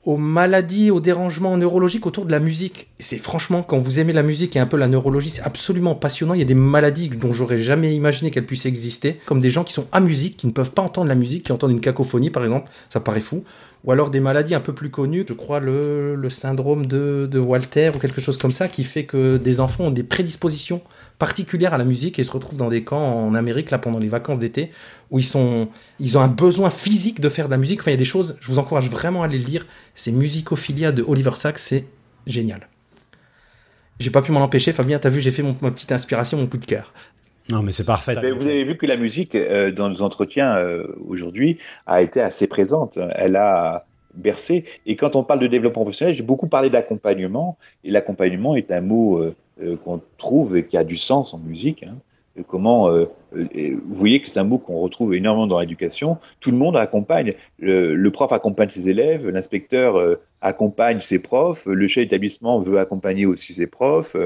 [0.05, 2.87] aux maladies, aux dérangements neurologiques autour de la musique.
[2.99, 6.33] C'est franchement, quand vous aimez la musique et un peu la neurologie, c'est absolument passionnant.
[6.33, 9.63] Il y a des maladies dont j'aurais jamais imaginé qu'elles puissent exister, comme des gens
[9.63, 12.29] qui sont à musique, qui ne peuvent pas entendre la musique, qui entendent une cacophonie
[12.29, 13.43] par exemple, ça paraît fou
[13.85, 17.99] ou alors des maladies un peu plus connues, je crois le, syndrome de, Walter ou
[17.99, 20.81] quelque chose comme ça, qui fait que des enfants ont des prédispositions
[21.19, 24.09] particulières à la musique et se retrouvent dans des camps en Amérique là pendant les
[24.09, 24.71] vacances d'été
[25.11, 25.69] où ils sont
[25.99, 27.79] ils ont un besoin physique de faire de la musique.
[27.79, 29.65] Enfin, il y a des choses, je vous encourage vraiment à aller le lire.
[29.93, 31.85] C'est Musicophilia de Oliver Sacks, c'est
[32.25, 32.67] génial.
[33.99, 36.57] J'ai pas pu m'en empêcher, Fabien, t'as vu, j'ai fait ma petite inspiration, mon coup
[36.57, 36.91] de cœur.
[37.49, 38.13] Non, mais c'est parfait.
[38.31, 42.47] vous avez vu que la musique, euh, dans nos entretiens euh, aujourd'hui, a été assez
[42.47, 42.97] présente.
[43.15, 43.85] Elle a
[44.15, 44.65] bercé.
[44.85, 47.57] Et quand on parle de développement professionnel, j'ai beaucoup parlé d'accompagnement.
[47.83, 51.83] Et l'accompagnement est un mot euh, qu'on trouve et qui a du sens en musique.
[51.83, 51.95] Hein.
[52.49, 52.89] Comment
[53.31, 56.17] vous voyez que c'est un mot qu'on retrouve énormément dans l'éducation.
[56.41, 57.31] Tout le monde accompagne.
[57.59, 63.53] Le, prof accompagne ses élèves, l'inspecteur accompagne ses profs, le chef d'établissement veut accompagner aussi
[63.53, 64.17] ses profs.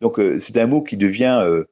[0.00, 1.64] donc c'est un mot qui devient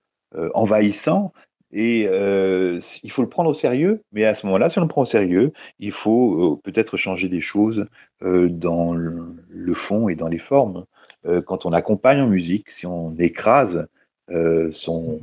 [0.54, 1.32] envahissant,
[1.72, 4.88] Et euh, il faut le prendre au sérieux, mais à ce moment-là, si on le
[4.88, 7.86] prend au sérieux, il faut euh, peut-être changer des choses
[8.22, 10.86] euh, dans le, fond et dans les formes.
[11.26, 13.86] Euh, quand on accompagne en musique, si on écrase
[14.30, 15.20] euh, son,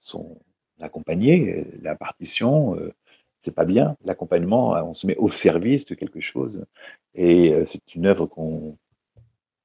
[0.00, 0.38] son
[0.80, 2.92] accompagné, la partition, euh,
[3.42, 3.96] c'est pas bien.
[4.04, 6.64] L'accompagnement, on se met au service de quelque chose,
[7.14, 8.76] et c'est une œuvre qu'on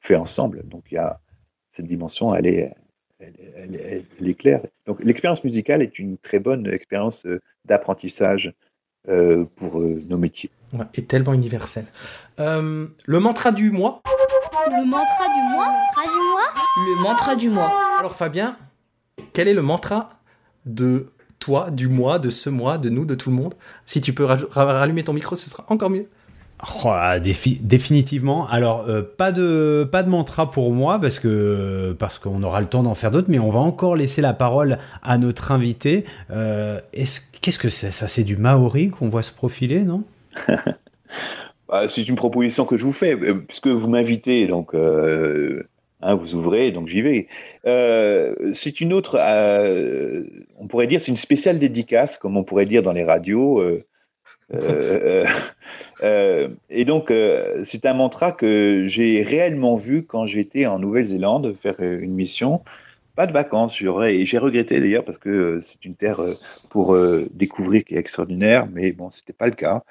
[0.01, 0.61] fait ensemble.
[0.67, 1.19] Donc il y a
[1.71, 2.75] cette dimension, elle est,
[3.21, 3.33] elle,
[3.79, 4.61] elle, elle est claire.
[4.85, 7.25] Donc l'expérience musicale est une très bonne expérience
[7.65, 8.53] d'apprentissage
[9.09, 10.51] euh, pour euh, nos métiers.
[10.73, 11.85] Ouais, et tellement universel.
[12.39, 14.01] Euh, le mantra du mois.
[14.67, 15.65] Le mantra du mois.
[15.65, 16.45] Le mantra du mois.
[16.77, 17.71] Le mantra du mois.
[17.99, 18.57] Alors Fabien,
[19.33, 20.21] quel est le mantra
[20.65, 23.55] de toi, du mois, de ce mois, de nous, de tout le monde?
[23.85, 26.07] Si tu peux rallumer ton micro, ce sera encore mieux.
[26.83, 28.47] Oh, défi définitivement.
[28.47, 32.67] Alors euh, pas de pas de mantra pour moi parce que parce qu'on aura le
[32.67, 36.05] temps d'en faire d'autres, mais on va encore laisser la parole à notre invité.
[36.29, 36.79] Euh,
[37.41, 38.07] Qu'est-ce que c'est ça?
[38.07, 40.03] C'est du maori qu'on voit se profiler, non?
[41.67, 46.35] Bah, C'est une proposition que je vous fais euh, puisque vous m'invitez, donc hein, vous
[46.35, 47.27] ouvrez, donc j'y vais.
[48.53, 49.17] C'est une autre,
[50.59, 53.63] on pourrait dire, c'est une spéciale dédicace, comme on pourrait dire dans les radios.
[54.53, 55.25] Euh,
[56.03, 61.53] euh, et donc, euh, c'est un mantra que j'ai réellement vu quand j'étais en Nouvelle-Zélande
[61.53, 62.63] faire une mission.
[63.15, 66.21] Pas de vacances, j'aurais, j'ai regretté d'ailleurs parce que c'est une terre
[66.69, 66.97] pour
[67.33, 69.83] découvrir qui est extraordinaire, mais bon, c'était pas le cas.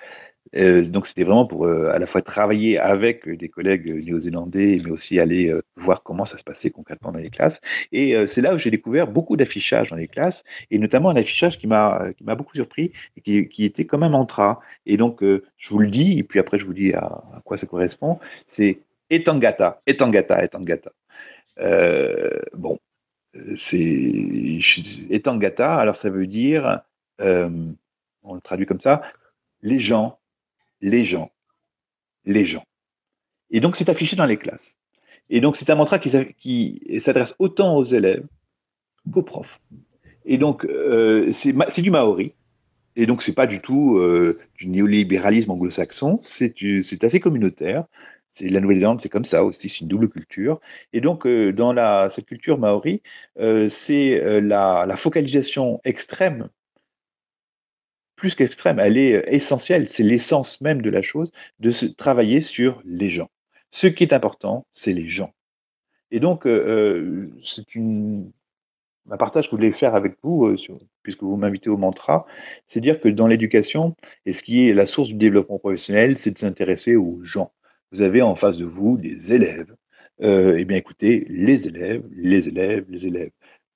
[0.57, 4.91] Euh, donc c'était vraiment pour euh, à la fois travailler avec des collègues néo-zélandais, mais
[4.91, 7.61] aussi aller euh, voir comment ça se passait concrètement dans les classes.
[7.93, 11.59] Et c'est là où j'ai découvert beaucoup d'affichage dans les classes, et notamment un affichage
[11.59, 14.61] qui m'a qui m'a beaucoup surpris et qui, qui, était comme un mantra.
[14.87, 17.57] Et donc je vous le dis, et puis après je vous dis à, à quoi
[17.59, 18.19] ça correspond.
[18.47, 18.81] C'est
[19.11, 20.93] Etangata, Etangata, Etangata.
[22.55, 22.79] bon,
[23.57, 24.61] c'est
[25.11, 25.77] Etangata.
[25.77, 26.81] Alors ça veut dire,
[27.19, 29.03] on le traduit comme ça,
[29.63, 30.20] les gens
[30.81, 31.31] les gens,
[32.25, 32.65] les gens.
[33.51, 34.79] Et donc, c'est affiché dans les classes.
[35.29, 38.27] Et donc, c'est un mantra qui, s'adresse autant aux élèves
[39.13, 39.61] qu'aux profs.
[40.25, 42.35] Et donc, euh, c'est du maori.
[42.97, 46.21] Et donc, c'est pas du tout euh, du néolibéralisme anglo-saxon.
[46.23, 46.55] C'est
[47.03, 47.85] assez communautaire.
[48.29, 49.69] C'est la Nouvelle-Zélande, c'est comme ça aussi.
[49.69, 50.61] C'est une double culture.
[50.93, 53.03] Et donc, euh, dans la, cette culture maori,
[53.69, 56.49] c'est la focalisation extrême
[58.21, 62.43] plus qu'extrême, elle est euh, essentielle, c'est l'essence même de la chose, de se travailler
[62.43, 63.31] sur les gens.
[63.71, 65.33] Ce qui est important, c'est les gens.
[66.11, 68.31] Et donc, euh, euh c'est une
[69.11, 70.55] un partage que je voulais faire avec vous,
[71.03, 72.27] puisque vous m'invitez au mantra,
[72.69, 73.97] c'est dire que dans l'éducation,
[74.27, 77.51] et ce qui est la source du développement professionnel, c'est de s'intéresser aux gens.
[77.91, 79.75] Vous avez en face de vous des élèves.
[80.21, 83.31] Eh bien, écoutez, les élèves, les élèves, les élèves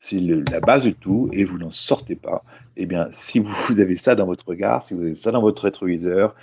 [0.04, 2.42] c'est la base de tout et vous n'en sortez pas.
[2.76, 5.62] Eh bien, si vous avez ça dans votre regard, si vous avez ça dans votre
[5.62, 6.34] rétroviseur,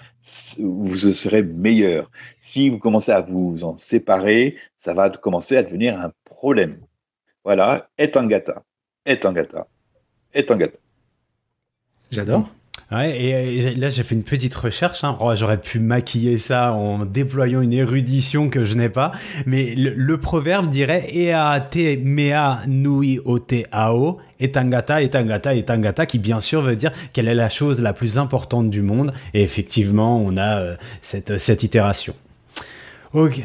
[0.57, 2.09] vous serez meilleur.
[2.39, 6.79] Si vous commencez à vous en séparer, ça va commencer à devenir un problème.
[7.43, 8.63] Voilà, est en gata,
[9.05, 9.67] est en gata,
[10.33, 10.79] est en gata.
[12.09, 12.49] J'adore.
[12.91, 15.03] Ouais, et, là j'ai fait une petite recherche.
[15.03, 15.15] Hein.
[15.21, 19.13] Oh, J'aurais pu maquiller ça en déployant une érudition que je n'ai pas.
[19.45, 26.05] Mais le, le, proverbe dirait Ea te mea nui o te ao, etangata, etangata, etangata,
[26.05, 29.13] qui bien sûr veut dire quelle est la chose la plus importante du monde.
[29.33, 32.13] Et effectivement, on a euh, cette, cette itération.
[33.13, 33.41] Ok.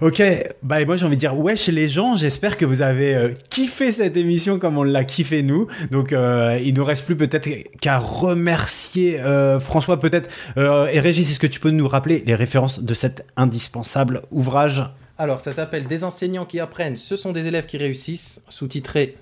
[0.00, 0.22] Ok,
[0.62, 3.92] bah moi j'ai envie de dire wesh les gens, j'espère que vous avez euh, kiffé
[3.92, 5.66] cette émission comme on l'a kiffé nous.
[5.90, 7.48] Donc euh, il nous reste plus peut-être
[7.80, 12.34] qu'à remercier euh, François peut-être euh, et Régis, est-ce que tu peux nous rappeler les
[12.34, 14.82] références de cet indispensable ouvrage?
[15.18, 19.14] Alors, ça s'appelle Des enseignants qui apprennent, ce sont des élèves qui réussissent, sous-titré,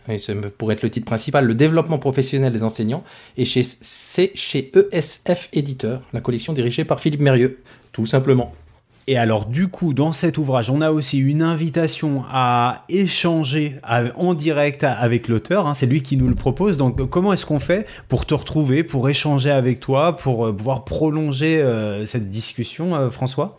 [0.57, 3.03] pourrait être le titre principal, Le développement professionnel des enseignants,
[3.37, 7.59] et c'est chez ESF Éditeur, la collection dirigée par Philippe Mérieux,
[7.93, 8.55] tout simplement.
[9.07, 13.77] Et alors du coup, dans cet ouvrage, on a aussi une invitation à échanger
[14.17, 15.67] en direct avec l'auteur.
[15.67, 16.77] Hein, c'est lui qui nous le propose.
[16.77, 20.85] Donc comment est-ce qu'on fait pour te retrouver, pour échanger avec toi, pour euh, pouvoir
[20.85, 23.57] prolonger euh, cette discussion, euh, François?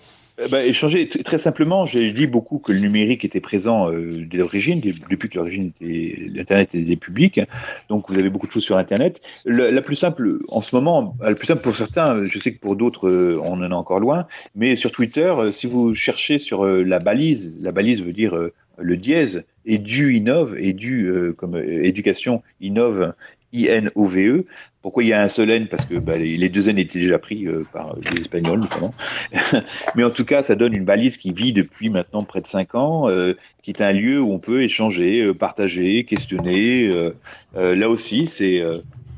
[0.50, 4.82] Bah, échanger très simplement, j'ai dit beaucoup que le numérique était présent euh, dès l'origine,
[5.10, 7.42] depuis que l'origine l'internet était public.
[7.90, 9.22] Donc vous avez beaucoup de choses sur internet.
[9.46, 12.76] La, plus simple en ce moment, la plus simple pour certains, je sais que pour
[12.76, 16.66] d'autres euh, on en est encore loin, mais sur Twitter, euh, si vous cherchez sur
[16.66, 21.12] euh, la balise, la balise veut dire euh, le dièse et du innove et du
[21.38, 23.14] comme éducation innove
[23.54, 24.46] I-N-O-V-E.
[24.82, 25.68] Pourquoi il y a un seul N?
[25.68, 28.94] Parce que bah, les deux N étaient déjà pris euh, par les Espagnols, notamment.
[29.96, 32.74] Mais en tout cas, ça donne une balise qui vit depuis maintenant près de cinq
[32.76, 33.34] ans, euh,
[33.64, 36.88] qui est un lieu où on peut échanger, euh, partager, questionner.
[36.88, 38.62] Euh, là aussi, c'est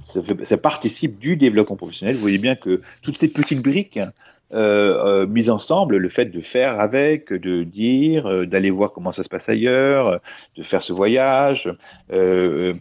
[0.03, 2.15] ça, fait- ça participe du développement professionnel.
[2.15, 3.99] Vous voyez bien que toutes ces petites briques
[4.53, 9.11] euh, euh, mises ensemble, le fait de faire avec, de dire, euh, d'aller voir comment
[9.11, 10.19] ça se passe ailleurs,
[10.57, 11.73] de faire ce voyage,
[12.11, 12.75] euh,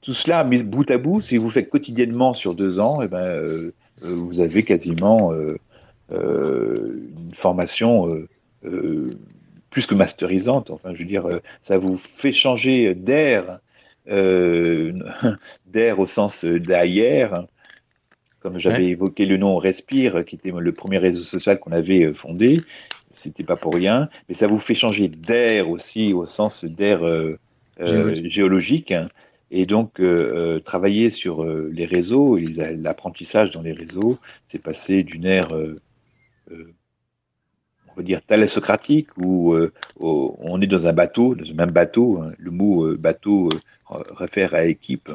[0.00, 3.18] tout cela mis bout à bout, si vous faites quotidiennement sur deux ans, eh ben,
[3.18, 3.72] euh,
[4.04, 5.58] euh, vous avez quasiment euh,
[6.12, 8.26] euh, une formation
[9.70, 10.70] plus que masterisante.
[10.70, 11.26] Enfin, je veux dire,
[11.62, 13.60] ça vous fait changer d'air,
[14.06, 17.46] d'air au sens d'ailleurs.
[18.40, 22.62] Comme j'avais évoqué le nom Respire, qui était le premier réseau social qu'on avait fondé,
[23.10, 27.00] c'était pas pour rien, mais ça vous fait changer d'air aussi au sens d'air
[27.80, 28.30] Géologique.
[28.30, 28.94] géologique.
[29.50, 30.04] Et donc, euh,
[30.56, 35.80] euh, travailler sur euh, les réseaux l'apprentissage dans les réseaux, c'est passer d'une ère, euh,
[36.50, 39.54] on va dire, thalassocratique, où
[39.98, 42.20] au- on est dans un bateau, dans un même bateau.
[42.20, 42.32] hein.
[42.38, 43.48] Le mot bateau
[43.88, 45.10] réfère à équipe.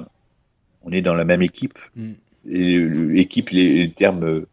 [0.84, 1.78] On est dans la même équipe.
[1.96, 2.12] Mm.
[2.50, 4.46] Et le- équipe, les, les termes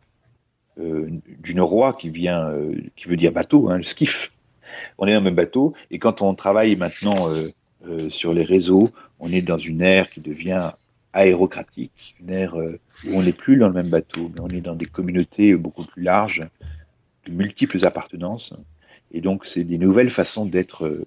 [0.76, 2.54] d'une roi qui vient,
[2.96, 4.32] qui veut dire bateau, hein, le skiff.
[4.98, 5.74] On est dans le même bateau.
[5.90, 7.28] Et quand on travaille maintenant
[8.08, 8.90] sur les réseaux,
[9.20, 10.72] on est dans une ère qui devient
[11.12, 14.60] aérocratique, une ère euh, où on n'est plus dans le même bateau, mais on est
[14.60, 16.42] dans des communautés beaucoup plus larges,
[17.26, 18.54] de multiples appartenances.
[19.12, 21.06] Et donc, c'est des nouvelles façons d'être, euh,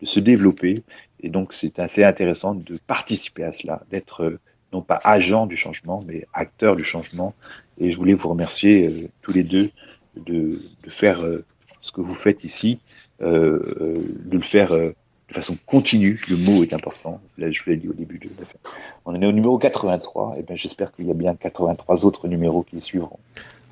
[0.00, 0.82] de se développer.
[1.20, 4.40] Et donc, c'est assez intéressant de participer à cela, d'être euh,
[4.72, 7.34] non pas agent du changement, mais acteur du changement.
[7.78, 9.70] Et je voulais vous remercier tous les deux
[10.16, 11.24] de, faire
[11.80, 12.80] ce que vous faites ici,
[13.20, 14.72] de le faire
[15.28, 16.20] de façon continue.
[16.28, 17.20] Le mot est important.
[17.38, 18.58] Là, je vous l'ai dit au début de la fin.
[19.06, 20.36] On est au numéro 83.
[20.38, 23.18] Et ben, j'espère qu'il y a bien 83 autres numéros qui suivront.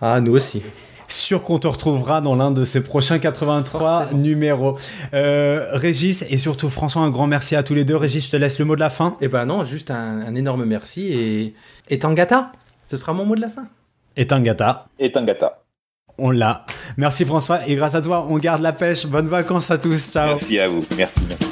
[0.01, 0.63] Ah, nous aussi.
[1.09, 4.21] Sûr qu'on te retrouvera dans l'un de ces prochains 83 Forcément.
[4.21, 4.79] numéros.
[5.13, 7.97] Euh, Régis et surtout François, un grand merci à tous les deux.
[7.97, 9.17] Régis, je te laisse le mot de la fin.
[9.21, 11.55] Eh ben non, juste un, un énorme merci et,
[11.91, 12.53] et Tangata,
[12.87, 13.67] ce sera mon mot de la fin.
[14.17, 15.62] Et Tangata, Et Tangata.
[16.23, 16.65] On l'a.
[16.97, 19.07] Merci François et grâce à toi, on garde la pêche.
[19.07, 20.11] Bonnes vacances à tous.
[20.11, 20.37] Ciao.
[20.37, 20.81] Merci à vous.
[20.97, 21.52] Merci.